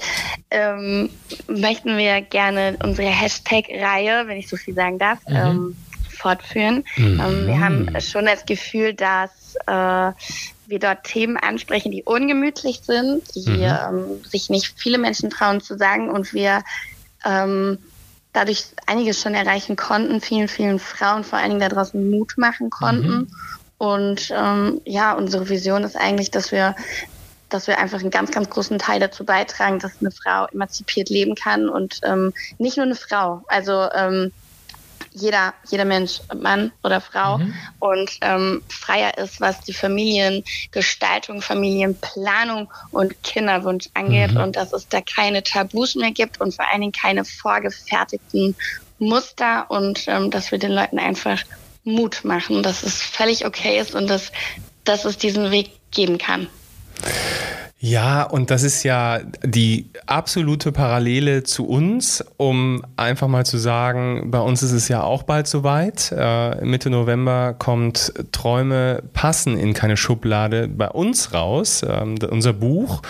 [0.52, 1.10] ähm,
[1.48, 5.36] möchten wir gerne unsere Hashtag-Reihe, wenn ich so viel sagen darf, mhm.
[5.36, 5.76] ähm,
[6.26, 6.84] fortführen.
[6.98, 7.20] Mhm.
[7.20, 10.12] Ähm, wir haben schon das Gefühl, dass äh,
[10.68, 13.62] wir dort Themen ansprechen, die ungemütlich sind, die mhm.
[13.62, 16.64] ähm, sich nicht viele Menschen trauen zu sagen und wir
[17.24, 17.78] ähm,
[18.34, 22.72] dadurch einiges schon erreichen konnten, vielen, vielen Frauen vor allen Dingen da draußen Mut machen
[22.72, 23.16] konnten.
[23.16, 23.28] Mhm.
[23.78, 26.76] Und ähm, ja, unsere Vision ist eigentlich, dass wir
[27.50, 31.36] dass wir einfach einen ganz, ganz großen Teil dazu beitragen, dass eine Frau emanzipiert leben
[31.36, 33.44] kann und ähm, nicht nur eine Frau.
[33.48, 34.32] Also ähm,
[35.16, 37.54] jeder, jeder Mensch, Mann oder Frau, mhm.
[37.80, 44.42] und ähm, freier ist, was die Familiengestaltung, Familienplanung und Kinderwunsch angeht mhm.
[44.42, 48.56] und dass es da keine Tabus mehr gibt und vor allen Dingen keine vorgefertigten
[49.00, 51.42] Muster und ähm, dass wir den Leuten einfach
[51.84, 54.32] Mut machen, dass es völlig okay ist und dass,
[54.84, 56.48] dass es diesen Weg geben kann.
[57.78, 64.32] Ja, und das ist ja die absolute Parallele zu uns, um einfach mal zu sagen,
[64.32, 66.12] bei uns ist es ja auch bald soweit.
[66.18, 73.02] Äh, Mitte November kommt Träume passen in keine Schublade bei uns raus, äh, unser Buch.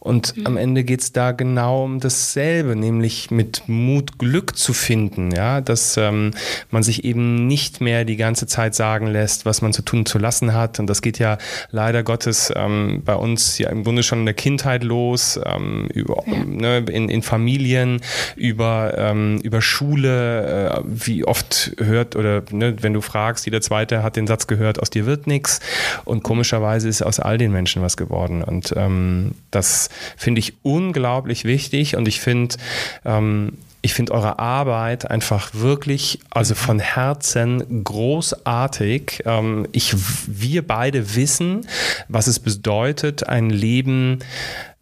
[0.00, 0.46] Und mhm.
[0.46, 5.62] am Ende geht es da genau um dasselbe, nämlich mit Mut Glück zu finden, ja,
[5.62, 6.32] dass ähm,
[6.70, 10.18] man sich eben nicht mehr die ganze Zeit sagen lässt, was man zu tun zu
[10.18, 10.78] lassen hat.
[10.78, 11.38] Und das geht ja
[11.70, 16.44] leider Gottes ähm, bei uns ja im Grunde schon der Kindheit los, ähm, über, ja.
[16.44, 18.00] ne, in, in Familien,
[18.36, 24.02] über, ähm, über Schule, äh, wie oft hört oder ne, wenn du fragst, jeder Zweite
[24.02, 25.60] hat den Satz gehört, aus dir wird nichts
[26.04, 28.42] und komischerweise ist aus all den Menschen was geworden.
[28.42, 31.96] Und ähm, das finde ich unglaublich wichtig.
[31.96, 32.56] Und ich finde,
[33.04, 39.22] ähm, ich finde eure Arbeit einfach wirklich, also von Herzen großartig.
[39.24, 39.94] Ähm, ich,
[40.26, 41.66] wir beide wissen,
[42.08, 44.18] was es bedeutet, ein Leben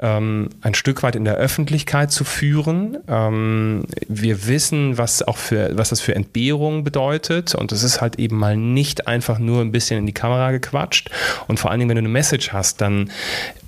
[0.01, 2.99] ähm, ein Stück weit in der Öffentlichkeit zu führen.
[3.09, 7.55] Ähm, wir wissen, was auch für, was das für Entbehrung bedeutet.
[7.57, 11.11] Und es ist halt eben mal nicht einfach nur ein bisschen in die Kamera gequatscht.
[11.49, 13.11] Und vor allen Dingen, wenn du eine Message hast, dann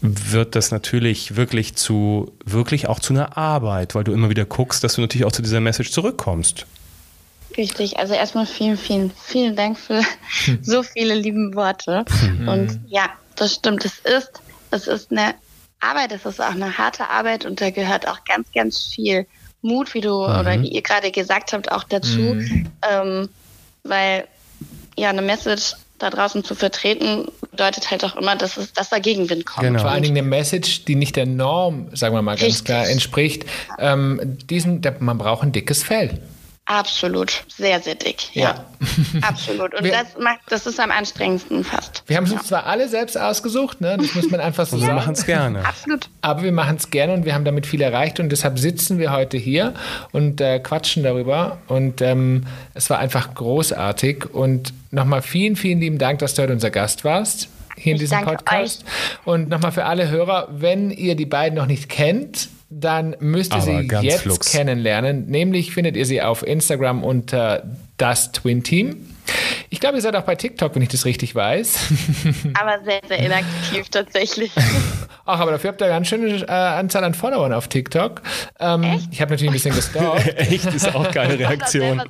[0.01, 4.85] wird das natürlich wirklich zu, wirklich auch zu einer Arbeit, weil du immer wieder guckst,
[4.85, 6.65] dass du natürlich auch zu dieser Message zurückkommst.
[7.57, 10.03] Richtig, also erstmal vielen, vielen, vielen Dank für
[10.63, 12.05] so viele lieben Worte.
[12.39, 12.49] Mhm.
[12.49, 15.35] Und ja, das stimmt, es ist, es ist eine
[15.81, 19.27] Arbeit, es ist auch eine harte Arbeit und da gehört auch ganz, ganz viel
[19.63, 20.39] Mut, wie du mhm.
[20.39, 22.19] oder wie ihr gerade gesagt habt, auch dazu.
[22.19, 22.67] Mhm.
[22.91, 23.29] Ähm,
[23.83, 24.27] weil
[24.97, 28.99] ja, eine Message da draußen zu vertreten, bedeutet halt auch immer, dass, es, dass da
[28.99, 29.67] Gegenwind kommt.
[29.67, 29.81] Genau.
[29.81, 32.65] Vor allen Dingen eine Message, die nicht der Norm, sagen wir mal ganz Richtig.
[32.65, 33.45] klar, entspricht.
[33.79, 36.21] Ähm, diesem, man braucht ein dickes Fell.
[36.71, 38.33] Absolut, sehr, sehr dick.
[38.33, 39.23] Ja, ja.
[39.29, 39.75] absolut.
[39.75, 42.05] Und wir, das macht, das ist am anstrengendsten fast.
[42.07, 42.39] Wir haben es ja.
[42.39, 43.97] uns zwar alle selbst ausgesucht, ne?
[44.01, 44.91] das muss man einfach so sagen.
[44.91, 45.65] Wir machen es gerne.
[45.67, 46.09] Absolut.
[46.21, 49.11] Aber wir machen es gerne und wir haben damit viel erreicht und deshalb sitzen wir
[49.11, 49.75] heute hier
[50.13, 51.59] und äh, quatschen darüber.
[51.67, 54.33] Und ähm, es war einfach großartig.
[54.33, 58.03] Und nochmal vielen, vielen lieben Dank, dass du heute unser Gast warst hier in ich
[58.03, 58.85] diesem Podcast.
[58.85, 59.27] Euch.
[59.27, 63.57] Und nochmal für alle Hörer, wenn ihr die beiden noch nicht kennt, dann müsst ihr
[63.57, 64.53] Aber sie jetzt flux.
[64.53, 65.27] kennenlernen.
[65.27, 67.65] Nämlich findet ihr sie auf Instagram unter
[67.97, 69.09] das Twin Team.
[69.69, 71.79] Ich glaube, ihr seid auch bei TikTok, wenn ich das richtig weiß.
[72.61, 74.53] Aber sehr, sehr inaktiv tatsächlich.
[75.27, 78.21] Ach, aber dafür habt ihr eine ganz schöne äh, Anzahl an Followern auf TikTok.
[78.59, 79.09] Ähm, Echt?
[79.13, 80.27] Ich habe natürlich ein bisschen gestalkt.
[80.39, 82.03] Echt ist auch keine Reaktion.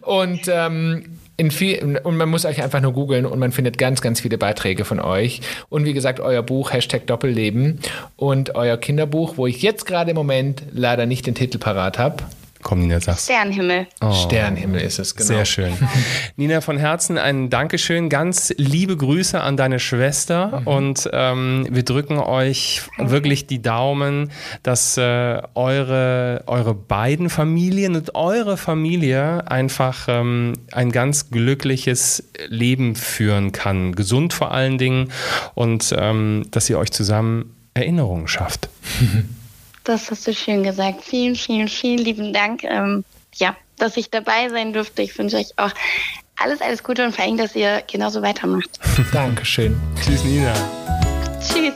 [0.00, 4.00] Und ähm, in viel, und man muss euch einfach nur googeln und man findet ganz,
[4.00, 5.40] ganz viele Beiträge von euch.
[5.68, 7.80] Und wie gesagt, euer Buch, Hashtag Doppelleben
[8.16, 12.24] und euer Kinderbuch, wo ich jetzt gerade im Moment leider nicht den Titel parat habe.
[12.62, 13.24] Komm, Nina, sag's.
[13.24, 13.86] Sternhimmel.
[14.00, 14.12] Oh.
[14.12, 15.28] Sternhimmel ist es, genau.
[15.28, 15.72] Sehr schön.
[16.36, 18.08] Nina, von Herzen ein Dankeschön.
[18.08, 20.66] Ganz liebe Grüße an deine Schwester mhm.
[20.66, 24.30] und ähm, wir drücken euch wirklich die Daumen,
[24.62, 32.96] dass äh, eure, eure beiden Familien und eure Familie einfach ähm, ein ganz glückliches Leben
[32.96, 33.94] führen kann.
[33.94, 35.12] Gesund vor allen Dingen
[35.54, 38.68] und ähm, dass ihr euch zusammen Erinnerungen schafft.
[39.86, 41.04] Das hast du schön gesagt.
[41.04, 42.64] Vielen, vielen, vielen lieben Dank.
[42.64, 43.04] Ähm,
[43.36, 45.02] ja, dass ich dabei sein durfte.
[45.02, 45.70] Ich wünsche euch auch
[46.36, 48.68] alles, alles Gute und vor allem, dass ihr genauso weitermacht.
[49.12, 49.80] Dankeschön.
[50.02, 50.52] Tschüss, Nina.
[51.40, 51.74] Tschüss.